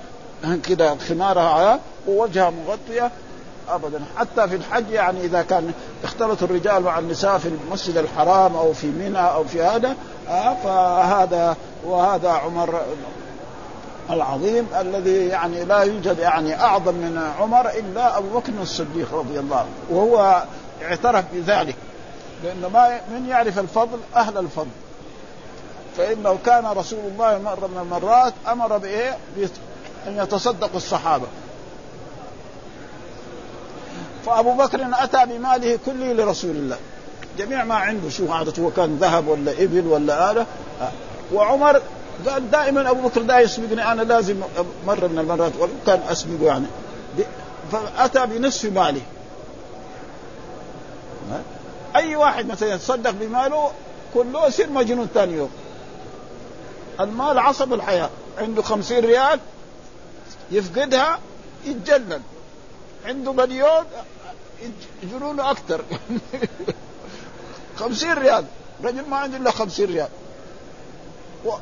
كده 0.68 0.96
خمارها 1.08 1.48
على 1.48 1.78
ووجهها 2.08 2.50
مغطية 2.50 3.10
ابدا. 3.68 4.00
حتى 4.16 4.48
في 4.48 4.56
الحج 4.56 4.90
يعني 4.90 5.20
إذا 5.20 5.42
كان 5.42 5.72
اختلط 6.04 6.42
الرجال 6.42 6.82
مع 6.82 6.98
النساء 6.98 7.38
في 7.38 7.48
المسجد 7.48 7.96
الحرام 7.96 8.56
أو 8.56 8.72
في 8.72 8.86
منى 8.86 9.18
أو 9.18 9.44
في 9.44 9.62
هذا 9.62 9.96
آه 10.28 10.54
فهذا 10.64 11.56
وهذا 11.84 12.30
عمر 12.30 12.80
العظيم 14.10 14.66
الذي 14.80 15.26
يعني 15.26 15.64
لا 15.64 15.78
يوجد 15.78 16.18
يعني 16.18 16.60
أعظم 16.60 16.94
من 16.94 17.30
عمر 17.38 17.70
إلا 17.70 18.18
أبو 18.18 18.38
بكر 18.38 18.52
الصديق 18.62 19.14
رضي 19.14 19.38
الله 19.38 19.56
عنه 19.56 19.68
وهو 19.90 20.44
اعترف 20.82 21.24
بذلك 21.32 21.76
لأن 22.44 22.70
ما 22.72 23.00
من 23.10 23.26
يعرف 23.28 23.58
الفضل 23.58 23.98
أهل 24.16 24.38
الفضل. 24.38 24.66
فإنه 25.96 26.38
كان 26.46 26.66
رسول 26.66 26.98
الله 26.98 27.38
مرة 27.38 27.66
من 27.66 27.78
المرات 27.82 28.34
أمر 28.48 28.78
بايه؟ 28.78 29.18
أن 30.06 30.16
يتصدق 30.16 30.70
الصحابة. 30.74 31.26
فأبو 34.26 34.52
بكر 34.52 34.86
أتى 34.92 35.26
بماله 35.26 35.78
كله 35.86 36.12
لرسول 36.12 36.50
الله. 36.50 36.76
جميع 37.38 37.64
ما 37.64 37.74
عنده 37.74 38.10
شو 38.10 38.32
عادته 38.32 38.62
هو 38.62 38.70
كان 38.70 38.96
ذهب 38.96 39.28
ولا 39.28 39.52
إبل 39.52 39.86
ولا 39.86 40.30
آلة. 40.30 40.46
وعمر 41.32 41.80
قال 42.28 42.50
دائما 42.50 42.90
أبو 42.90 43.08
بكر 43.08 43.22
دا 43.22 43.38
يسبقني 43.38 43.92
أنا 43.92 44.02
لازم 44.02 44.40
مرة 44.86 45.06
من 45.06 45.18
المرات 45.18 45.52
وكان 45.56 46.00
أسبقه 46.10 46.46
يعني. 46.46 46.66
فأتى 47.72 48.26
بنصف 48.26 48.72
مالي 48.72 49.02
أي 51.96 52.16
واحد 52.16 52.46
مثلا 52.46 52.74
يتصدق 52.74 53.10
بماله 53.10 53.70
كله 54.14 54.46
يصير 54.46 54.70
مجنون 54.70 55.08
ثاني 55.14 55.32
يوم. 55.32 55.50
المال 57.00 57.38
عصب 57.38 57.72
الحياة. 57.72 58.10
عنده 58.38 58.62
خمسين 58.62 59.04
ريال 59.04 59.40
يفقدها 60.50 61.18
يتجنن 61.64 62.22
عنده 63.06 63.32
مليون 63.32 63.84
جنونه 65.02 65.50
أكثر. 65.50 65.84
خمسين 67.80 68.12
ريال. 68.12 68.44
رجل 68.84 69.08
ما 69.08 69.16
عنده 69.16 69.36
إلا 69.36 69.50
خمسين 69.50 69.86
ريال. 69.86 70.08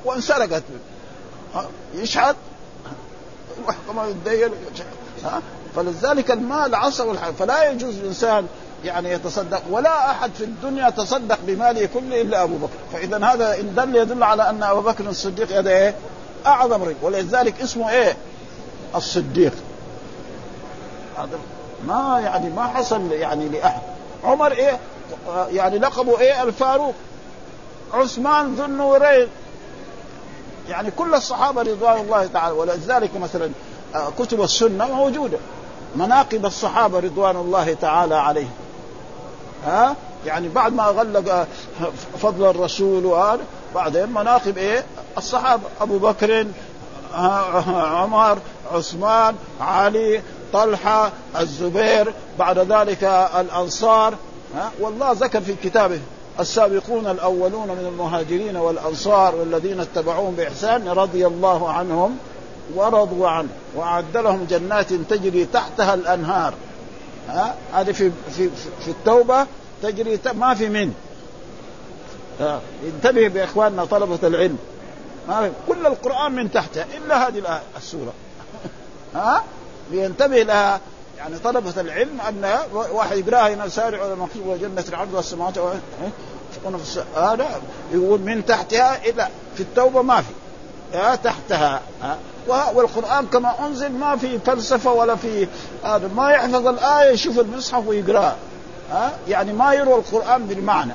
وانسرقت 0.04 0.62
يشحت 1.94 2.36
كما 3.88 4.06
يتدين. 4.06 4.50
فلذلك 5.76 6.30
المال 6.30 6.74
الحياة 6.74 7.32
فلا 7.32 7.70
يجوز 7.70 7.98
الإنسان 7.98 8.46
يعني 8.84 9.10
يتصدق 9.10 9.62
ولا 9.70 10.10
أحد 10.10 10.30
في 10.34 10.44
الدنيا 10.44 10.90
تصدق 10.90 11.38
بماله 11.46 11.88
كله 11.94 12.20
إلا 12.20 12.42
أبو 12.42 12.56
بكر. 12.56 12.72
فإذا 12.92 13.24
هذا 13.24 13.60
إن 13.60 13.74
دل 13.74 13.96
يدل 13.96 14.22
على 14.22 14.50
أن 14.50 14.62
أبو 14.62 14.80
بكر 14.80 15.08
الصديق 15.08 15.52
هذا 15.52 15.70
إيه؟ 15.70 15.94
أعظم 16.46 16.82
رجل. 16.82 16.96
ولذلك 17.02 17.60
اسمه 17.60 17.90
إيه؟ 17.90 18.16
الصديق. 18.94 19.52
هذا 21.16 21.38
ما 21.86 22.20
يعني 22.24 22.50
ما 22.50 22.66
حصل 22.66 23.12
يعني 23.12 23.48
لأحد. 23.48 23.82
عمر 24.24 24.52
إيه؟ 24.52 24.78
يعني 25.50 25.78
لقبه 25.78 26.20
إيه؟ 26.20 26.42
الفاروق. 26.42 26.94
عثمان 27.92 28.54
ذو 28.54 28.64
النورين. 28.64 29.28
يعني 30.68 30.90
كل 30.90 31.14
الصحابة 31.14 31.62
رضوان 31.62 32.00
الله 32.00 32.26
تعالى 32.26 32.54
ولذلك 32.54 33.16
مثلا 33.16 33.50
آه، 33.94 34.10
كتب 34.18 34.42
السنة 34.42 34.94
موجودة 34.94 35.38
مناقب 35.96 36.46
الصحابة 36.46 36.98
رضوان 36.98 37.36
الله 37.36 37.74
تعالى 37.74 38.14
عليهم. 38.14 38.50
ها؟ 39.66 39.96
يعني 40.26 40.48
بعد 40.48 40.72
ما 40.72 40.84
غلق 40.84 41.46
فضل 42.22 42.50
الرسول 42.50 43.06
وهذا 43.06 43.40
بعدين 43.74 44.08
مناقب 44.08 44.58
إيه؟ 44.58 44.84
الصحابة 45.18 45.62
أبو 45.80 45.98
بكر 45.98 46.46
عمر 47.14 48.38
عثمان 48.74 49.34
علي 49.60 50.22
طلحة 50.52 51.12
الزبير 51.40 52.14
بعد 52.38 52.58
ذلك 52.58 53.04
الأنصار 53.40 54.14
ها؟ 54.56 54.70
والله 54.80 55.12
ذكر 55.12 55.40
في 55.40 55.54
كتابه. 55.64 56.00
السابقون 56.40 57.06
الأولون 57.06 57.68
من 57.68 57.86
المهاجرين 57.86 58.56
والأنصار 58.56 59.34
والذين 59.34 59.80
اتبعوهم 59.80 60.34
بإحسان 60.34 60.88
رضي 60.88 61.26
الله 61.26 61.70
عنهم 61.70 62.18
ورضوا 62.74 63.28
عنه 63.28 63.48
وأعد 63.74 64.16
لهم 64.16 64.46
جنات 64.50 64.92
تجري 64.92 65.44
تحتها 65.44 65.94
الأنهار. 65.94 66.54
ها؟ 67.28 67.54
هذه 67.72 67.92
في 67.92 68.10
في 68.36 68.50
في 68.84 68.88
التوبة 68.88 69.46
تجري 69.82 70.18
ما 70.34 70.54
في 70.54 70.68
من. 70.68 70.94
انتبه 72.84 73.28
بإخواننا 73.28 73.84
طلبة 73.84 74.28
العلم. 74.28 74.58
ما 75.28 75.50
كل 75.68 75.86
القرآن 75.86 76.32
من 76.32 76.52
تحتها 76.52 76.86
إلا 76.96 77.28
هذه 77.28 77.60
السورة. 77.76 78.12
ها؟ 79.14 79.42
لينتبه 79.90 80.42
لها 80.42 80.80
يعني 81.18 81.38
طلبة 81.38 81.80
العلم 81.80 82.20
أن 82.28 82.58
واحد 82.72 83.16
يقراها 83.16 83.54
هنا 83.54 83.68
سارع 83.68 84.04
ولا 84.04 84.14
مكتوب 84.14 84.46
وجنة 84.46 84.84
العرض 84.88 85.14
والسماوات 85.14 85.58
هذا 87.16 87.46
يقول 87.92 88.20
من 88.20 88.46
تحتها 88.46 89.04
إلى 89.04 89.28
في 89.54 89.60
التوبة 89.60 90.02
ما 90.02 90.20
في. 90.20 90.32
يا 90.92 91.14
تحتها. 91.14 91.80
والقرآن 92.48 93.26
كما 93.26 93.66
أنزل 93.66 93.92
ما 93.92 94.16
في 94.16 94.38
فلسفة 94.38 94.92
ولا 94.92 95.16
في 95.16 95.48
هذا. 95.84 96.08
ما 96.16 96.30
يحفظ 96.30 96.66
الآية 96.66 97.12
يشوف 97.12 97.38
المصحف 97.38 97.86
ويقراها 97.86 98.36
ها 98.92 99.12
يعني 99.28 99.52
ما 99.52 99.74
يروى 99.74 99.94
القرآن 99.94 100.46
بالمعنى. 100.46 100.92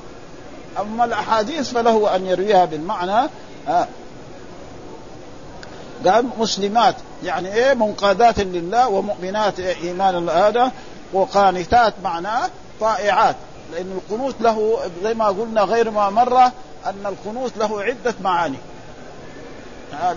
أما 0.79 1.05
الأحاديث 1.05 1.71
فله 1.71 2.15
أن 2.15 2.25
يرويها 2.25 2.65
بالمعنى. 2.65 3.29
قال 6.05 6.25
مسلمات. 6.37 6.95
يعني 7.23 7.53
إيه 7.53 7.73
منقادات 7.73 8.39
لله 8.39 8.87
ومؤمنات 8.87 9.59
إيمان 9.59 10.29
هذا 10.29 10.71
وقانتات 11.13 11.93
معناه 12.03 12.49
طائعات. 12.79 13.35
لأن 13.73 13.99
القنوت 14.01 14.35
له 14.41 14.79
زي 15.03 15.13
ما 15.13 15.27
قلنا 15.27 15.61
غير 15.61 15.91
ما 15.91 16.09
مره 16.09 16.51
أن 16.85 17.05
القنوت 17.05 17.51
له 17.57 17.81
عدة 17.81 18.15
معاني. 18.23 18.57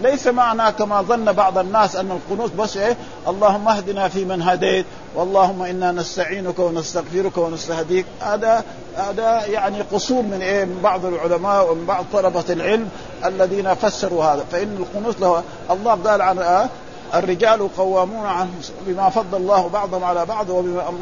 ليس 0.03 0.26
معنى 0.26 0.72
كما 0.72 1.03
ظن 1.03 1.32
بعض 1.32 1.59
الناس 1.59 1.96
أن 1.96 2.11
القنوت 2.11 2.53
بس 2.53 2.76
إيه 2.76 2.96
اللهم 3.28 3.68
اهدنا 3.68 4.09
فيمن 4.09 4.42
هديت 4.42 4.86
واللهم 5.14 5.62
إنا 5.62 5.92
نستعينك 5.92 6.59
ونستغفرك 6.59 7.38
ونستهديك. 7.38 8.07
هذا 8.20 8.64
هذا 8.96 9.46
يعني 9.46 9.80
قصور 9.80 10.22
من 10.22 10.42
إيه 10.42 10.64
من 10.64 10.80
بعض 10.82 11.07
العلماء 11.07 11.72
ومن 11.72 11.86
بعض 11.86 12.05
طلبة 12.12 12.44
العلم 12.50 12.88
الذين 13.24 13.74
فسروا 13.74 14.24
هذا. 14.24 14.44
فإن 14.53 14.76
القنوت 14.76 15.20
له 15.20 15.42
الله 15.70 15.94
قال 15.94 16.22
عن 16.22 16.38
آه 16.38 16.68
الرجال 17.15 17.77
قوامون 17.77 18.27
عن 18.27 18.51
بما 18.87 19.09
فضل 19.09 19.39
الله 19.39 19.69
بعضهم 19.69 20.05
على 20.05 20.27
بعض 20.27 20.51
وبما 20.51 20.93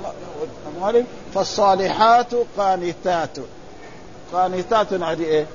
أموالهم 0.77 1.07
فالصالحات 1.35 2.35
قانتات 2.59 3.37
قانتات 4.33 4.93
هذه 4.93 5.23
إيه؟ 5.23 5.47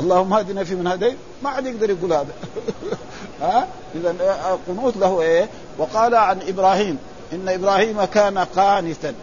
اللهم 0.00 0.34
هدنا 0.34 0.64
في 0.64 0.74
من 0.74 0.86
هديت 0.86 1.16
ما 1.42 1.50
حد 1.50 1.66
يقدر 1.66 1.90
يقول 1.90 2.12
هذا 2.12 2.32
ها 3.42 3.68
اذا 3.94 4.10
القنوت 4.50 4.96
له 4.96 5.20
إيه؟ 5.20 5.48
وقال 5.78 6.14
عن 6.14 6.38
إبراهيم 6.48 6.98
إن 7.32 7.48
إبراهيم 7.48 8.04
كان 8.04 8.38
قانتا 8.38 9.14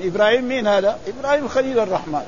إبراهيم 0.00 0.44
مين 0.44 0.66
هذا؟ 0.66 0.98
إبراهيم 1.08 1.48
خليل 1.48 1.78
الرحمن 1.78 2.24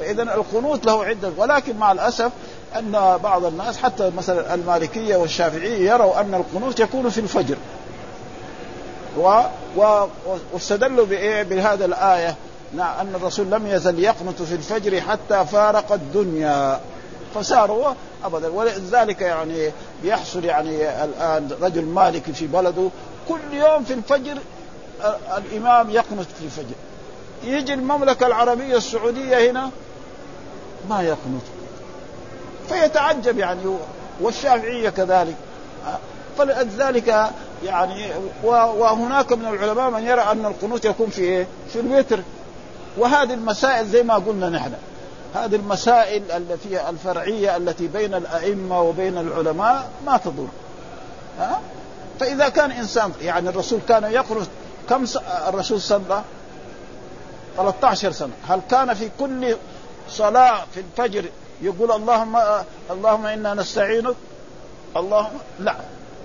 فاذا 0.00 0.22
القنوت 0.22 0.86
له 0.86 1.04
عدة 1.04 1.32
ولكن 1.36 1.76
مع 1.76 1.92
الأسف 1.92 2.32
أن 2.76 3.18
بعض 3.22 3.44
الناس 3.44 3.78
حتى 3.78 4.10
مثلا 4.16 4.54
المالكية 4.54 5.16
والشافعية 5.16 5.90
يروا 5.92 6.20
أن 6.20 6.34
القنوت 6.34 6.80
يكون 6.80 7.10
في 7.10 7.20
الفجر. 7.20 7.56
و... 9.18 9.40
و... 9.76 10.06
واستدلوا 10.52 11.06
بإيه؟ 11.06 11.42
بهذا 11.42 11.84
الآية. 11.84 12.36
أن 12.74 13.12
الرسول 13.14 13.50
لم 13.50 13.66
يزل 13.66 13.98
يقنط 13.98 14.42
في 14.42 14.54
الفجر 14.54 15.00
حتى 15.00 15.46
فارق 15.46 15.92
الدنيا. 15.92 16.80
فساروا 17.34 17.94
أبدا. 18.24 18.48
ولذلك 18.48 19.20
يعني 19.20 19.70
بيحصل 20.02 20.44
يعني 20.44 21.04
الآن 21.04 21.50
رجل 21.62 21.84
مالكي 21.84 22.32
في 22.32 22.46
بلده 22.46 22.88
كل 23.28 23.40
يوم 23.52 23.84
في 23.84 23.94
الفجر 23.94 24.38
الإمام 25.36 25.90
يقنط 25.90 26.26
في 26.38 26.44
الفجر. 26.44 26.74
يجي 27.44 27.74
المملكة 27.74 28.26
العربية 28.26 28.76
السعودية 28.76 29.50
هنا 29.50 29.70
ما 30.90 31.02
يقنط. 31.02 31.42
فيتعجب 32.68 33.38
يعني 33.38 33.76
والشافعية 34.20 34.90
كذلك. 34.90 35.36
فلذلك 36.38 37.30
يعني 37.64 38.10
وهناك 38.44 39.32
من 39.32 39.46
العلماء 39.46 39.90
من 39.90 40.02
يرى 40.02 40.20
أن 40.20 40.46
القنوت 40.46 40.84
يكون 40.84 41.08
في 41.08 41.22
إيه؟ 41.22 41.46
في 41.72 41.80
الوتر. 41.80 42.20
وهذه 42.98 43.34
المسائل 43.34 43.86
زي 43.86 44.02
ما 44.02 44.14
قلنا 44.14 44.48
نحن. 44.48 44.72
هذه 45.34 45.54
المسائل 45.54 46.22
التي 46.30 46.88
الفرعية 46.88 47.56
التي 47.56 47.86
بين 47.86 48.14
الأئمة 48.14 48.82
وبين 48.82 49.18
العلماء 49.18 49.88
ما 50.06 50.16
تضر. 50.16 50.48
ها؟ 51.38 51.60
فإذا 52.20 52.48
كان 52.48 52.70
إنسان 52.70 53.12
يعني 53.22 53.48
الرسول 53.48 53.80
كان 53.88 54.04
يقنط 54.04 54.48
كم 54.88 55.04
الرسول 55.48 55.80
صلى 55.80 56.22
13 57.56 58.12
سنة. 58.12 58.32
هل 58.48 58.60
كان 58.70 58.94
في 58.94 59.10
كل 59.20 59.56
صلاة 60.10 60.64
في 60.74 60.80
الفجر 60.80 61.24
يقول 61.62 61.92
اللهم 61.92 62.38
اللهم 62.90 63.26
إنا 63.26 63.54
نستعينك. 63.54 64.14
اللهم 64.96 65.38
لا. 65.60 65.76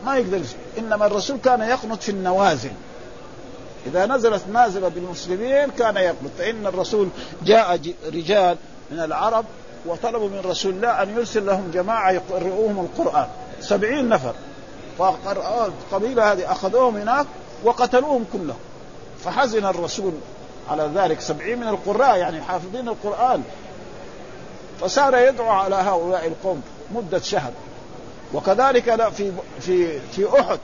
ما 0.05 0.17
يقدر 0.17 0.41
إنما 0.77 1.05
الرسول 1.05 1.37
كان 1.37 1.61
يقنط 1.61 2.01
في 2.01 2.09
النوازل. 2.09 2.71
إذا 3.87 4.05
نزلت 4.05 4.41
نازلة 4.53 4.87
بالمسلمين 4.87 5.71
كان 5.71 5.97
يقنط. 5.97 6.31
فان 6.37 6.67
الرسول 6.67 7.09
جاء 7.45 7.79
رجال 8.05 8.57
من 8.91 8.99
العرب 8.99 9.45
وطلبوا 9.85 10.29
من 10.29 10.41
رسول 10.45 10.73
الله 10.73 11.03
أن 11.03 11.17
يرسل 11.17 11.45
لهم 11.45 11.71
جماعة 11.73 12.11
يقرؤوهم 12.11 12.79
القرآن. 12.79 13.27
سبعين 13.61 14.09
نفر. 14.09 14.33
القبيلة 14.99 16.31
هذه 16.31 16.51
أخذوهم 16.51 16.97
هناك 16.97 17.25
وقتلوهم 17.63 18.25
كلهم. 18.33 18.59
فحزن 19.25 19.65
الرسول 19.65 20.13
على 20.69 20.89
ذلك. 20.95 21.21
سبعين 21.21 21.59
من 21.59 21.67
القراء 21.67 22.17
يعني 22.17 22.41
حافظين 22.41 22.87
القرآن. 22.87 23.43
فصار 24.83 25.17
يدعو 25.17 25.49
على 25.49 25.75
هؤلاء 25.75 26.27
القوم 26.27 26.61
مدة 26.95 27.19
شهر. 27.19 27.51
وكذلك 28.33 29.09
في 29.09 29.31
في 29.61 29.99
في 29.99 30.39
أحد 30.39 30.59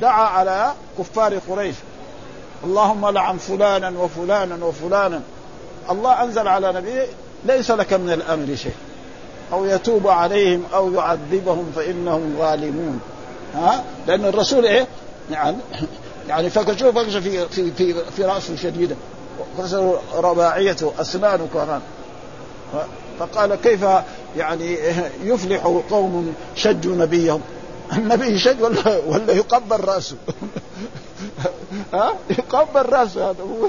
دعا 0.00 0.24
على 0.24 0.72
كفار 0.98 1.38
قريش. 1.48 1.74
اللهم 2.64 3.08
لعن 3.08 3.38
فلانا 3.38 3.92
وفلانا 3.98 4.64
وفلانا. 4.64 5.20
الله 5.90 6.22
أنزل 6.22 6.48
على 6.48 6.72
نبيه 6.72 7.06
ليس 7.44 7.70
لك 7.70 7.92
من 7.92 8.10
الأمر 8.10 8.56
شيء. 8.56 8.74
أو 9.52 9.64
يتوب 9.64 10.08
عليهم 10.08 10.62
أو 10.74 10.92
يعذبهم 10.92 11.72
فإنهم 11.76 12.36
ظالمون. 12.38 13.00
ها؟ 13.54 13.84
لأن 14.06 14.24
الرسول 14.24 14.66
إيه؟ 14.66 14.86
يعني 15.30 15.56
يعني 16.28 16.50
فكشوا 16.50 16.92
فكش 16.92 17.16
في 17.16 17.48
في 17.48 17.72
في, 17.72 18.04
في 18.10 18.24
رأسه 18.24 18.56
شديدا. 18.56 18.96
رباعيته 20.14 20.92
أسنانه 21.00 21.48
كمان. 21.54 21.80
فقال 23.18 23.54
كيف 23.54 23.86
يعني 24.36 24.78
يفلح 25.24 25.62
قوم 25.90 26.34
شجوا 26.54 26.96
نبيهم؟ 26.96 27.40
النبي 27.92 28.26
يشج 28.26 28.62
ولا 28.62 29.00
ولا 29.06 29.32
يقبل 29.32 29.84
رأسه؟ 29.84 30.16
ها؟ 31.94 32.14
يقبل 32.30 32.92
رأسه 32.92 33.30
هذا 33.30 33.42
هو. 33.42 33.68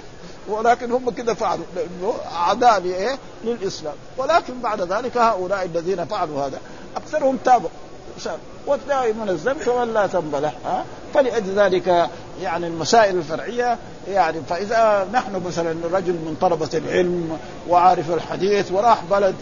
ولكن 0.50 0.91
هم 0.91 1.10
كده 1.10 1.34
فعلوا. 1.34 1.66
لأنه 1.76 2.14
اعداء 2.32 2.80
لإيه؟ 2.80 3.18
للإسلام. 3.43 3.93
ولكن 4.18 4.54
بعد 4.64 4.82
ذلك 4.82 5.18
هؤلاء 5.18 5.66
الذين 5.66 6.06
فعلوا 6.06 6.45
هذا 6.45 6.60
أكثرهم 6.98 7.38
تابوا 7.45 7.70
والتائب 8.68 9.18
من 9.18 9.30
الذنب 9.30 9.58
فمن 9.58 9.93
لا 9.93 10.06
ذنب 10.06 10.36
له 10.36 10.52
ها؟ 10.66 10.86
فلأجل 11.14 11.60
ذلك 11.60 12.10
يعني 12.42 12.68
المسائل 12.68 13.18
الفرعية 13.18 13.78
يعني 14.08 14.42
فإذا 14.50 15.08
نحن 15.14 15.42
مثلا 15.46 15.76
رجل 15.94 16.14
من 16.14 16.38
طلبة 16.42 16.70
العلم 16.74 17.38
وعارف 17.70 18.12
الحديث 18.12 18.72
وراح 18.72 19.04
بلد 19.12 19.36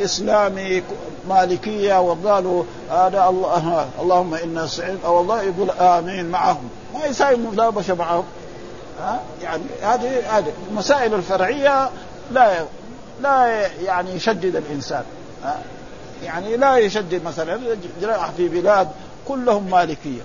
إسلامي 0.00 0.82
مالكية 1.28 2.00
وقالوا 2.00 2.64
هذا 2.90 3.26
الله 3.28 3.88
اللهم 4.00 4.34
إنا 4.34 4.64
نستعين 4.64 4.98
أو 5.04 5.20
الله 5.20 5.42
يقول 5.42 5.70
آمين 5.70 6.30
معهم. 6.30 6.68
ما 6.94 7.06
يساوي 7.06 7.36
ملابشه 7.36 7.94
معهم. 7.94 8.24
ها؟ 9.00 9.20
يعني 9.42 9.62
هذه 9.82 10.38
هذه 10.38 10.52
المسائل 10.70 11.14
الفرعية 11.14 11.90
لا 12.32 12.64
لا 13.22 13.66
يعني 13.84 14.14
يشدد 14.14 14.56
الإنسان. 14.56 15.04
ها؟ 15.44 15.58
يعني 16.24 16.56
لا 16.56 16.76
يشدد 16.76 17.24
مثلا 17.24 17.60
في 18.36 18.48
بلاد 18.48 18.88
كلهم 19.28 19.70
مالكية. 19.70 20.22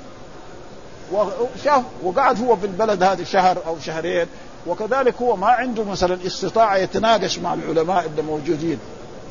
وشاف 1.12 1.84
وقعد 2.04 2.42
هو 2.44 2.56
في 2.56 2.66
البلد 2.66 3.04
هذه 3.04 3.24
شهر 3.24 3.58
أو 3.68 3.80
شهرين 3.80 4.28
وكذلك 4.68 5.16
هو 5.22 5.36
ما 5.36 5.48
عنده 5.48 5.84
مثلا 5.84 6.18
استطاعة 6.26 6.78
يتناقش 6.78 7.40
مع 7.40 7.54
العلماء 7.54 8.06
اللي 8.06 8.22
موجودين. 8.22 8.80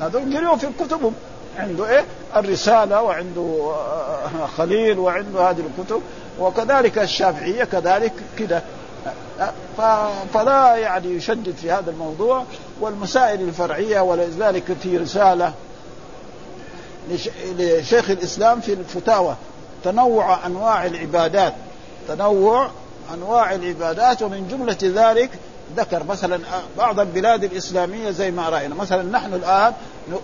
هذول 0.01 0.37
قريوا 0.37 0.57
في 0.57 0.67
كتبهم. 0.81 1.15
عنده 1.59 1.89
إيه؟ 1.89 2.05
الرسالة 2.37 3.03
وعنده 3.03 3.73
آه، 3.75 4.47
خليل 4.47 4.99
وعنده 4.99 5.51
هذه 5.51 5.63
الكتب 5.79 6.03
وكذلك 6.41 6.99
الشافعية 6.99 7.65
كذلك 7.65 8.13
كده. 8.39 8.63
فلا 10.35 10.77
يعني 10.77 11.09
يشدد 11.09 11.55
في 11.63 11.71
هذا 11.71 11.91
الموضوع 11.91 12.45
والمسائل 12.81 13.41
الفرعية 13.41 14.01
ولذلك 14.01 14.77
في 14.83 14.97
رسالة 14.97 15.53
لشيخ 17.59 18.11
الإسلام 18.11 18.61
في 18.61 18.73
الفتاوى 18.73 19.37
تنوع 19.85 20.47
أنواع 20.47 20.87
العبادات. 20.87 21.55
تنوع 22.09 22.71
أنواع 23.15 23.55
العبادات 23.55 24.23
ومن 24.23 24.49
جملة 24.49 25.11
ذلك 25.11 25.31
ذكر 25.77 26.05
مثلا 26.05 26.41
بعض 26.79 27.01
البلاد 27.01 27.45
الإسلامية 27.45 28.11
زي 28.11 28.31
ما 28.31 28.49
رأينا. 28.49 28.75
مثلا 28.75 29.03
نحن 29.03 29.35
الآن 29.35 29.73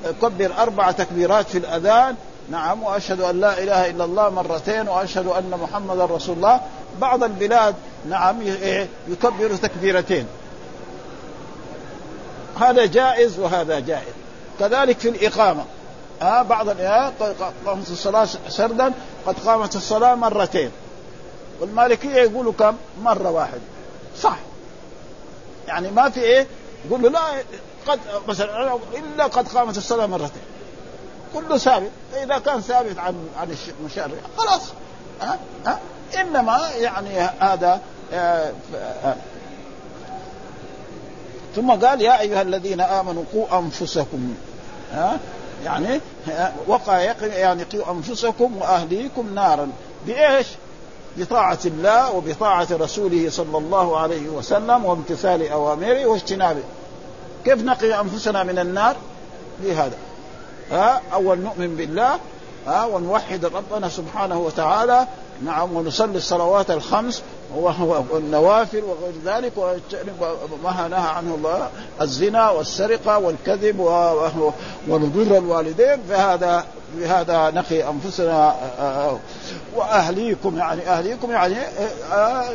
نكبر 0.04 0.52
أربع 0.58 0.90
تكبيرات 0.90 1.48
في 1.48 1.58
الأذان 1.58 2.14
نعم 2.50 2.82
وأشهد 2.82 3.20
أن 3.20 3.40
لا 3.40 3.62
إله 3.62 3.90
إلا 3.90 4.04
الله 4.04 4.28
مرتين 4.28 4.88
وأشهد 4.88 5.26
أن 5.26 5.58
محمدا 5.62 6.04
رسول 6.04 6.36
الله. 6.36 6.60
بعض 7.00 7.24
البلاد 7.24 7.74
نعم 8.08 8.40
إيه، 8.40 8.88
يكبر 9.08 9.56
تكبيرتين. 9.62 10.26
هذا 12.60 12.86
جائز 12.86 13.38
وهذا 13.38 13.80
جائز. 13.80 14.14
كذلك 14.60 14.98
في 14.98 15.08
الإقامة. 15.08 15.64
آه 16.22 16.42
بعض 16.42 16.68
قامت 17.66 17.90
الصلاة 17.90 18.28
سردا 18.48 18.92
قد 19.26 19.34
قامت 19.46 19.76
الصلاة 19.76 20.14
مرتين. 20.14 20.70
والمالكية 21.64 22.14
يقولوا 22.14 22.52
كم؟ 22.52 22.76
مرة 23.02 23.30
واحدة 23.30 23.60
صح. 24.20 24.36
يعني 25.68 25.90
ما 25.90 26.10
في 26.10 26.20
إيه؟ 26.20 26.46
يقول 26.86 27.02
له 27.02 27.08
لا 27.08 27.20
قد 27.86 28.00
مثلا 28.28 28.78
إلا 28.94 29.26
قد 29.26 29.48
قامت 29.48 29.76
الصلاة 29.76 30.06
مرتين. 30.06 30.42
كله 31.34 31.58
ثابت 31.58 31.90
إذا 32.22 32.38
كان 32.38 32.60
ثابت 32.60 32.98
عن 32.98 33.28
عن 33.40 33.56
المشرع 33.80 34.08
خلاص. 34.36 34.62
ها؟ 35.20 35.38
ها؟ 35.66 35.78
إنما 36.20 36.70
يعني 36.76 37.20
هذا 37.40 37.80
آه، 38.12 38.52
آه. 39.04 39.16
ثم 41.56 41.70
قال 41.70 42.02
يا 42.02 42.20
أيها 42.20 42.42
الذين 42.42 42.80
آمنوا 42.80 43.24
قوا 43.32 43.58
أنفسكم. 43.58 44.34
ها؟ 44.92 45.18
يعني 45.64 46.00
وقع 46.66 46.98
يعني 47.22 47.62
قوا 47.62 47.92
أنفسكم 47.92 48.56
وأهليكم 48.56 49.34
نارا. 49.34 49.72
بإيش؟ 50.06 50.46
بطاعة 51.16 51.58
الله 51.64 52.12
وبطاعة 52.12 52.68
رسوله 52.72 53.30
صلى 53.30 53.58
الله 53.58 53.98
عليه 53.98 54.28
وسلم 54.28 54.84
وامتثال 54.84 55.48
أوامره 55.48 56.06
واجتنابه. 56.06 56.62
كيف 57.44 57.62
نقي 57.64 58.00
أنفسنا 58.00 58.42
من 58.42 58.58
النار؟ 58.58 58.96
بهذا 59.60 59.96
ها 60.70 61.00
أول 61.12 61.38
نؤمن 61.38 61.76
بالله 61.76 62.18
ها 62.66 62.84
ونوحد 62.84 63.44
ربنا 63.44 63.88
سبحانه 63.88 64.38
وتعالى 64.38 65.06
نعم 65.44 65.76
ونصلي 65.76 66.16
الصلوات 66.16 66.70
الخمس 66.70 67.22
والنوافل 67.54 68.82
وغير 68.84 69.14
ذلك 69.24 69.52
وما 69.56 70.88
نهى 70.88 71.08
عنه 71.08 71.34
الله 71.34 71.70
الزنا 72.00 72.50
والسرقة 72.50 73.18
والكذب 73.18 73.80
ونضر 74.88 75.38
الوالدين. 75.38 75.98
فهذا 76.08 76.64
بهذا 76.96 77.50
نقي 77.50 77.88
أنفسنا 77.88 78.54
واهليكم 79.94 80.58
يعني 80.58 80.88
أهليكم 80.88 81.30
يعني 81.30 81.56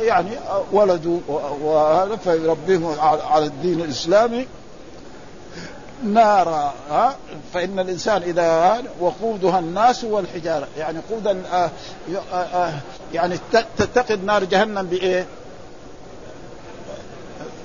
يعني 0.06 0.30
ولدوا 0.72 1.20
وهذا 1.62 2.16
فيربيهم 2.16 3.00
على 3.00 3.44
الدين 3.44 3.80
الإسلامي 3.80 4.46
نارا 6.04 6.74
ها 6.90 7.16
فإن 7.54 7.78
الإنسان 7.78 8.22
إذا 8.22 8.82
وقودها 9.00 9.58
الناس 9.58 10.04
والحجارة 10.04 10.68
يعني 10.78 10.98
قود 11.10 11.26
آه 11.26 11.70
آه 12.32 12.36
آه 12.36 12.72
يعني 13.14 13.38
تتقد 13.78 14.24
نار 14.24 14.44
جهنم 14.44 14.82
بإيه؟ 14.82 15.26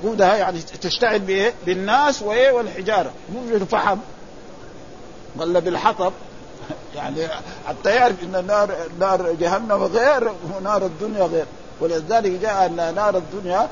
قودها 0.04 0.36
يعني 0.36 0.60
تشتعل 0.82 1.20
بإيه؟ 1.20 1.54
بالناس 1.66 2.22
وإيه 2.22 2.52
والحجارة 2.52 3.12
مو 3.34 3.40
بالفحم 3.52 3.98
ولا 5.38 5.60
بالحطب 5.60 6.14
يعني 6.96 7.28
حتى 7.68 7.90
يعرف 7.90 8.16
ان 8.24 8.46
نار 8.48 8.70
نار 9.00 9.32
جهنم 9.32 9.84
غير 9.84 10.32
ونار 10.58 10.86
الدنيا 10.86 11.24
غير. 11.24 11.46
ولذلك 11.82 12.32
جاء 12.32 12.66
أن 12.66 12.96
نار 12.96 13.18
الدنيا 13.18 13.68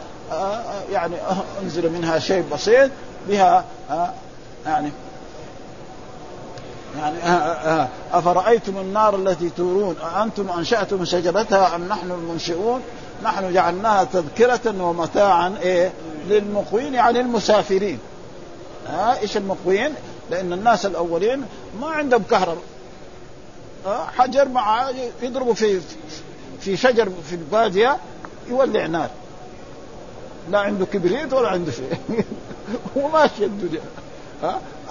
يعني 0.91 1.15
أنزل 1.61 1.91
منها 1.91 2.19
شيء 2.19 2.45
بسيط 2.53 2.91
بها 3.27 3.65
يعني 4.65 4.91
يعني 6.97 7.17
آه، 7.23 7.27
آه، 7.27 7.81
آه، 7.81 7.87
أفرأيتم 8.13 8.77
النار 8.77 9.15
التي 9.15 9.49
تورون؟ 9.49 9.95
أأنتم 10.15 10.49
أنشأتم 10.49 11.05
شجرتها 11.05 11.75
أم 11.75 11.87
نحن 11.87 12.11
المنشئون؟ 12.11 12.81
نحن 13.23 13.53
جعلناها 13.53 14.03
تذكرة 14.03 14.83
ومتاعا 14.83 15.55
إيه 15.61 15.91
للمقوين 16.27 16.93
يعني 16.93 17.19
المسافرين 17.19 17.99
ها 18.87 19.19
إيش 19.19 19.37
المقوين؟ 19.37 19.93
لأن 20.31 20.53
الناس 20.53 20.85
الأولين 20.85 21.45
ما 21.81 21.87
عندهم 21.87 22.23
كهرباء. 22.31 22.63
حجر 23.87 24.47
مع 24.47 24.89
يضربوا 25.21 25.53
في 25.53 25.81
في 26.61 26.77
شجر 26.77 27.09
في 27.29 27.35
البادية 27.35 27.97
يولع 28.49 28.85
نار. 28.85 29.09
لا 30.49 30.59
عنده 30.59 30.85
كبريت 30.85 31.33
ولا 31.33 31.49
عنده 31.49 31.71
شيء. 31.71 31.97
وماشي 32.95 33.45
الدنيا. 33.45 33.81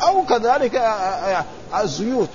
أو 0.02 0.24
كذلك 0.24 0.74
آه، 0.74 0.80
آه، 0.80 1.44
آه، 1.72 1.82
الزيوت. 1.82 2.28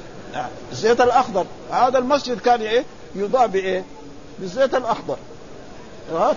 الزيت 0.71 1.01
الأخضر. 1.01 1.45
هذا 1.71 1.97
المسجد 1.97 2.39
كان 2.39 2.61
إيه؟ 2.61 2.85
يضاء 3.15 3.47
بإيه؟ 3.47 3.83
بالزيت 4.39 4.75
الأخضر. 4.75 5.17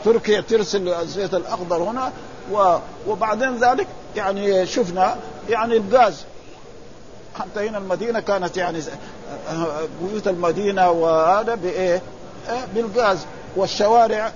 تركيا 0.04 0.40
ترسل 0.40 0.88
الزيت 0.88 1.34
الأخضر 1.34 1.82
هنا. 1.82 2.12
وبعدين 3.06 3.56
ذلك 3.56 3.86
يعني 4.16 4.66
شفنا 4.66 5.16
يعني 5.48 5.76
الغاز. 5.76 6.24
حتى 7.34 7.68
هنا 7.68 7.78
المدينة 7.78 8.20
كانت 8.20 8.56
يعني 8.56 8.82
بيوت 10.02 10.28
المدينة 10.28 10.90
وهذا 10.90 11.54
بإيه؟ 11.54 12.02
بالغاز. 12.74 13.18
والشوارع 13.56 14.32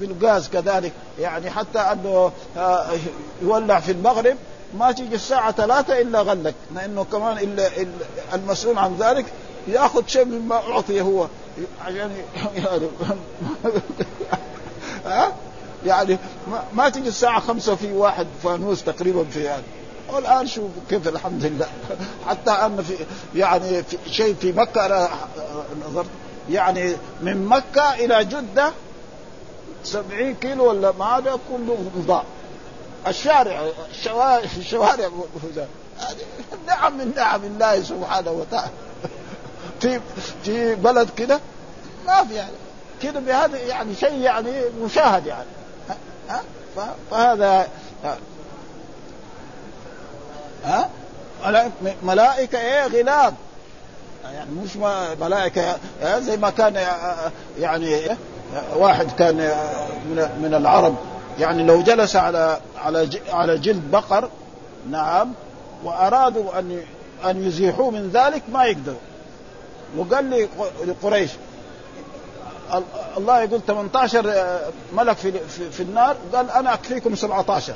بالغاز 0.00 0.48
كذلك. 0.48 0.92
يعني 1.18 1.50
حتى 1.50 1.78
أنه 1.78 2.32
يولع 3.42 3.80
في 3.80 3.92
المغرب 3.92 4.36
ما 4.78 4.92
تيجي 4.92 5.14
الساعة 5.14 5.52
ثلاثة 5.52 6.00
إلا 6.00 6.20
غلق. 6.20 6.54
لأنه 6.74 7.04
كمان 7.04 7.38
إلا 7.38 7.70
المسؤول 8.34 8.78
عن 8.78 8.96
ذلك 9.00 9.26
يأخذ 9.68 10.06
شيء 10.06 10.24
مما 10.24 10.56
أعطي 10.56 11.00
هو. 11.00 11.26
عشان 11.84 12.10
يعني 12.56 12.86
ها 15.06 15.32
يعني 15.86 16.18
ما 16.74 16.88
تيجي 16.88 17.08
الساعة 17.08 17.40
خمسة 17.40 17.74
في 17.74 17.92
واحد 17.92 18.26
فانوس 18.42 18.84
تقريبا 18.84 19.24
في 19.24 19.48
هذا. 19.48 19.62
والآن 20.12 20.46
شوف 20.46 20.70
كيف 20.90 21.08
الحمد 21.08 21.44
لله. 21.44 21.68
حتى 22.26 22.50
أن 22.50 22.82
في 22.82 22.94
يعني 23.34 23.82
في 23.82 23.96
شيء 24.10 24.34
في 24.40 24.52
مكة 24.52 24.86
أنا 24.86 25.08
نظرت 25.88 26.08
يعني 26.50 26.96
من 27.22 27.46
مكة 27.46 27.94
إلى 27.94 28.24
جدة 28.24 28.72
سبعين 29.84 30.34
كيلو 30.34 30.68
ولا 30.68 30.92
ما 30.92 31.04
هذا 31.04 31.38
كله 31.50 31.90
ضاع 31.98 32.22
الشارع 33.06 33.66
الشوارع 33.90 34.44
الشوارع 34.58 35.08
نعم 36.66 36.98
من 36.98 37.12
نعم 37.16 37.44
الله 37.44 37.82
سبحانه 37.82 38.30
وتعالى. 38.30 38.70
في 39.80 40.00
في 40.44 40.74
بلد 40.74 41.10
كده؟ 41.16 41.40
ما 42.06 42.24
في 42.24 42.34
يعني. 42.34 42.52
كده 43.02 43.20
بهذا 43.20 43.58
يعني 43.58 43.94
شيء 43.94 44.18
يعني 44.18 44.50
مشاهد 44.84 45.26
يعني. 45.26 45.48
ها 46.28 46.42
فهذا 47.10 47.68
ها؟ 50.64 50.88
ملائكة 52.02 52.58
إيه؟ 52.58 52.86
غلاب 52.86 53.34
يعني 54.24 54.50
مش 54.50 54.76
ملائكة 55.20 55.76
زي 56.18 56.36
ما 56.36 56.50
كان 56.50 56.86
يعني 57.58 58.00
واحد 58.76 59.12
كان 59.12 59.36
من 60.42 60.54
العرب. 60.54 60.96
يعني 61.38 61.62
لو 61.62 61.82
جلس 61.82 62.16
على 62.16 62.60
على 62.78 63.08
على 63.30 63.58
جلد 63.58 63.90
بقر 63.90 64.28
نعم 64.90 65.32
وأرادوا 65.84 66.58
أن 66.58 66.82
أن 67.24 67.46
يزيحوه 67.46 67.90
من 67.90 68.10
ذلك 68.10 68.42
ما 68.52 68.64
يقدروا. 68.64 68.98
وقال 69.96 70.48
لقريش 70.86 71.30
الله 73.16 73.42
يقول 73.42 73.60
18 73.66 74.60
ملك 74.92 75.16
في, 75.16 75.32
في, 75.32 75.70
في 75.70 75.82
النار. 75.82 76.16
قال 76.34 76.50
أنا 76.50 76.74
أكفيكم 76.74 77.14
17 77.14 77.74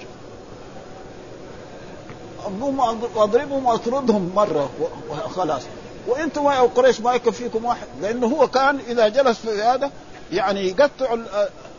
اضربهم 3.16 3.66
واطردهم 3.66 4.32
مرة 4.34 4.70
وخلاص 5.10 5.62
وإنتم 6.06 6.44
يا 6.44 6.60
قريش 6.60 7.00
ما 7.00 7.14
يكفيكم 7.14 7.64
واحد. 7.64 7.86
لأنه 8.00 8.26
هو 8.26 8.48
كان 8.48 8.78
إذا 8.88 9.08
جلس 9.08 9.38
في 9.38 9.62
هذا 9.62 9.90
يعني 10.32 10.68
يقطع 10.68 11.16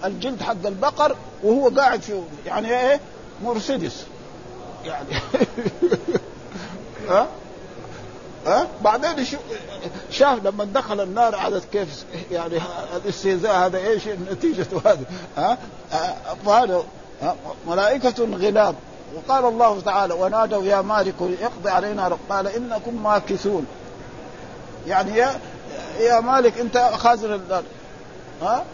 الجلد 0.06 0.42
حق 0.42 0.66
البقر 0.66 1.16
وهو 1.44 1.70
قاعد 1.70 2.02
في 2.02 2.22
يعني 2.46 2.80
إيه؟ 2.80 3.00
مرسيدس. 3.44 4.06
يعني. 4.86 5.10
ها؟ 7.10 7.28
ها؟ 8.46 8.68
بعدين 8.82 9.26
شاف 10.12 10.46
لما 10.46 10.64
دخل 10.64 11.02
النار 11.02 11.36
عادت 11.36 11.64
كيف 11.72 12.06
يعني 12.32 12.60
الاستهزاء 12.96 13.56
هذا 13.56 13.78
إيش 13.78 14.08
نتيجته 14.08 14.82
هذه؟ 14.86 15.06
ها؟ 15.38 15.58
فهذا 16.46 16.84
ملائكة 17.68 18.24
غلاب 18.24 18.76
وقال 19.16 19.46
الله 19.46 19.82
تعالى 19.82 20.14
ونادوا 20.14 20.64
يا 20.64 20.82
مالك 20.82 21.16
اقضي 21.22 21.70
علينا 21.70 22.08
رب 22.08 22.20
قال 22.30 22.48
إنكم 22.48 23.04
ماكثون. 23.04 23.66
يعني 24.88 25.18
يا 25.18 25.40
يا 26.00 26.20
مالك 26.20 26.60
أنت 26.60 26.78
خازن 26.78 27.34
النار 27.34 27.64
ها؟ 28.42 28.66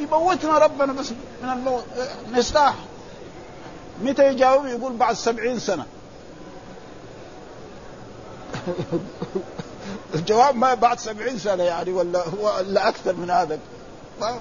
يموتنا 0.00 0.58
ربنا 0.58 0.92
بس 0.92 1.10
من 1.42 1.48
الموت. 1.48 1.84
نستاح 2.32 2.74
متى 4.02 4.26
يجاوب؟ 4.28 4.66
يقول 4.66 4.92
بعد 4.92 5.14
سبعين 5.14 5.58
سنة. 5.58 5.84
الجواب 10.14 10.56
ما 10.56 10.74
بعد 10.74 10.98
سبعين 10.98 11.38
سنة 11.38 11.62
يعني 11.62 11.92
ولا 11.92 12.18
هو 12.28 12.56
ولا 12.58 12.88
أكثر 12.88 13.12
من 13.12 13.30
هذا. 13.30 13.58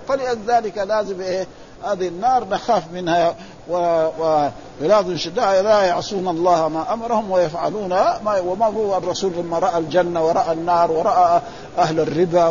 فلذلك 0.08 0.78
لازم 0.78 1.22
إيه؟ 1.22 1.48
هذه 1.84 2.08
النار 2.08 2.48
نخاف 2.50 2.84
منها 2.94 3.36
وبلاد 3.70 5.16
شدائد. 5.16 5.66
لا 5.66 5.82
يعصون 5.82 6.28
الله 6.28 6.68
ما 6.68 6.94
أمرهم 6.94 7.32
ويفعلون 7.32 7.90
ما 7.90 8.40
وما 8.40 8.66
هو 8.66 8.98
الرسول 8.98 9.32
لما 9.38 9.60
رأى 9.60 9.78
الجنة 9.78 10.26
ورأى 10.26 10.52
النار 10.54 10.92
ورأى 10.92 11.42
أهل 11.78 12.00
الربا 12.00 12.48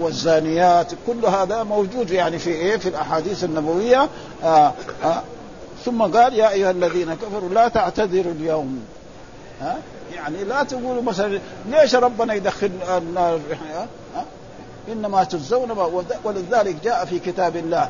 والزانيات. 0.00 0.92
كل 1.06 1.26
هذا 1.26 1.62
موجود 1.62 2.10
يعني 2.10 2.38
في 2.38 2.50
إيه؟ 2.50 2.76
في 2.76 2.88
الأحاديث 2.88 3.44
النبوية. 3.44 4.08
آآ 4.44 4.72
آآ 5.04 5.22
ثم 5.84 6.02
قال 6.02 6.34
يا 6.34 6.50
أيها 6.50 6.70
الذين 6.70 7.14
كفروا 7.14 7.48
لا 7.48 7.68
تعتذروا 7.68 8.32
اليوم. 8.32 8.84
ها؟ 9.60 9.76
يعني 10.14 10.44
لا 10.44 10.62
تقولوا 10.62 11.02
مثلا 11.02 11.40
ليش 11.68 11.94
ربنا 11.94 12.34
يدخل 12.34 12.70
النار؟ 12.98 13.38
إنما 14.92 15.24
تجزون 15.24 15.70
ولذلك 16.24 16.76
جاء 16.84 17.04
في 17.04 17.18
كتاب 17.18 17.56
الله 17.56 17.88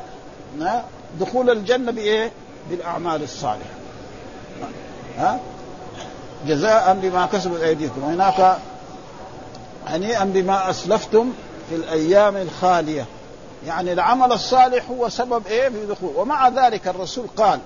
دخول 1.19 1.49
الجنة 1.49 1.91
بإيه؟ 1.91 2.31
بالأعمال 2.69 3.23
الصالحة. 3.23 3.69
ها؟ 5.17 5.39
جزاء 6.47 6.97
بما 7.01 7.25
كسبت 7.25 7.61
أيديكم. 7.61 8.03
وهناك 8.03 8.57
هنيئا 9.87 10.23
بما 10.23 10.69
أسلفتم 10.69 11.33
في 11.69 11.75
الأيام 11.75 12.37
الخالية. 12.37 13.05
يعني 13.67 13.93
العمل 13.93 14.31
الصالح 14.31 14.89
هو 14.89 15.09
سبب 15.09 15.47
إيه؟ 15.47 15.69
في 15.69 15.85
دخول. 15.85 16.11
ومع 16.15 16.49
ذلك 16.49 16.87
الرسول 16.87 17.25
قال 17.37 17.59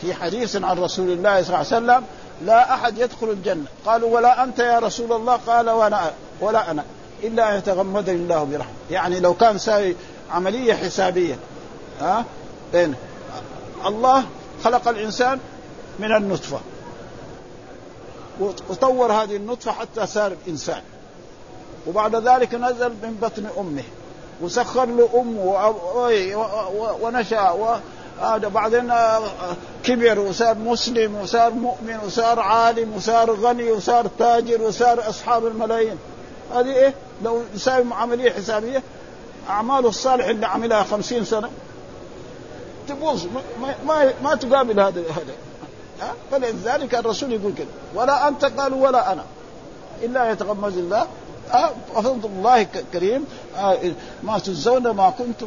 في 0.00 0.14
حديث 0.14 0.56
عن 0.56 0.78
رسول 0.78 1.10
الله 1.10 1.42
صلى 1.42 1.48
الله 1.48 1.56
عليه 1.56 1.66
وسلم 1.66 2.04
لا 2.44 2.74
أحد 2.74 2.98
يدخل 2.98 3.30
الجنة. 3.30 3.64
قالوا 3.86 4.14
ولا 4.14 4.44
أنت 4.44 4.58
يا 4.58 4.78
رسول 4.78 5.12
الله؟ 5.12 5.36
قال 5.46 5.70
وأنا 5.70 6.10
ولا 6.40 6.70
أنا. 6.70 6.84
إلا 7.22 7.52
ان 7.52 7.58
يتغمدني 7.58 8.16
الله 8.16 8.44
برحمه 8.44 8.72
يعني 8.90 9.20
لو 9.20 9.34
كان 9.34 9.58
ساوي 9.58 9.96
عملية 10.30 10.74
حسابية. 10.74 11.34
ها؟ 12.00 12.24
بين 12.72 12.94
الله 13.86 14.24
خلق 14.64 14.88
الإنسان 14.88 15.38
من 15.98 16.16
النطفة. 16.16 16.60
وطور 18.68 19.12
هذه 19.12 19.36
النطفة 19.36 19.72
حتى 19.72 20.06
صار 20.06 20.32
إنسان. 20.48 20.82
وبعد 21.86 22.16
ذلك 22.16 22.54
نزل 22.54 22.88
من 22.88 23.18
بطن 23.22 23.46
أمه. 23.58 23.82
وسخر 24.40 24.84
له 24.84 25.08
أمه 25.14 25.74
ونشأ. 27.02 27.80
هذا 28.20 28.48
بعدين 28.48 28.92
كبر 29.84 30.18
وصار 30.18 30.58
مسلم 30.58 31.14
وصار 31.14 31.50
مؤمن 31.50 31.98
وصار 32.06 32.40
عالم 32.40 32.96
وصار 32.96 33.30
غني 33.30 33.72
وصار 33.72 34.06
تاجر 34.18 34.62
وصار 34.62 35.08
أصحاب 35.08 35.46
الملايين. 35.46 35.98
هذه 36.54 36.72
إيه؟ 36.72 36.94
لو 37.24 37.42
يساوي 37.54 37.84
عمليه 37.90 38.32
حسابية 38.32 38.82
أعماله 39.48 39.88
الصالحة 39.88 40.30
اللي 40.30 40.46
عملها 40.46 40.82
خمسين 40.82 41.24
سنة. 41.24 41.50
تبوظ 42.88 43.24
ما, 43.62 43.74
ما, 43.86 44.12
ما 44.22 44.34
تقابل 44.34 44.80
هذا 44.80 45.00
هذا. 45.00 45.34
فلذلك 46.30 46.94
الرسول 46.94 47.32
يقول 47.32 47.52
كده. 47.58 47.66
ولا 47.94 48.28
أنت 48.28 48.44
قالوا 48.44 48.86
ولا 48.88 49.12
أنا. 49.12 49.24
إلا 50.02 50.30
يتغمز 50.30 50.78
الله. 50.78 51.06
فضل 51.94 52.20
الله 52.24 52.66
كريم. 52.92 53.24
ما 54.22 54.38
تجزون 54.38 54.90
ما 54.90 55.10
كنتم 55.10 55.46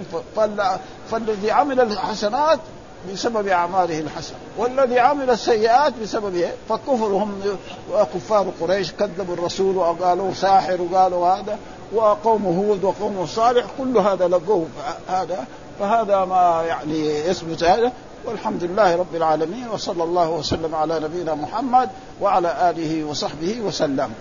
فالذي 1.11 1.51
عمل 1.51 1.79
الحسنات 1.79 2.59
بسبب 3.13 3.47
أعماله 3.47 3.99
الحسنة. 3.99 4.37
والذي 4.57 4.99
عمل 4.99 5.29
السيئات 5.29 5.93
بسبب 6.01 6.35
إيه؟ 6.35 6.53
فكفرهم. 6.69 7.41
وكفار 7.93 8.51
قريش 8.61 8.91
كذبوا 8.91 9.33
الرسول 9.33 9.77
وقالوا 9.77 10.33
ساحر 10.33 10.81
وقالوا 10.81 11.27
هذا. 11.27 11.57
وقوم 11.93 12.45
هود 12.45 12.83
وقوم 12.83 13.25
صالح. 13.25 13.65
كل 13.77 13.97
هذا 13.97 14.27
لقوه. 14.27 14.67
هذا 15.07 15.45
فهذا 15.79 16.25
ما 16.25 16.63
يعني 16.67 17.07
يثبت 17.07 17.63
هذا 17.63 17.91
والحمد 18.25 18.63
لله 18.63 18.95
رب 18.95 19.15
العالمين 19.15 19.67
وصلى 19.69 20.03
الله 20.03 20.29
وسلم 20.29 20.75
على 20.75 20.99
نبينا 20.99 21.35
محمد 21.35 21.89
وعلى 22.21 22.69
آله 22.69 23.03
وصحبه 23.03 23.61
وسلم. 23.61 24.13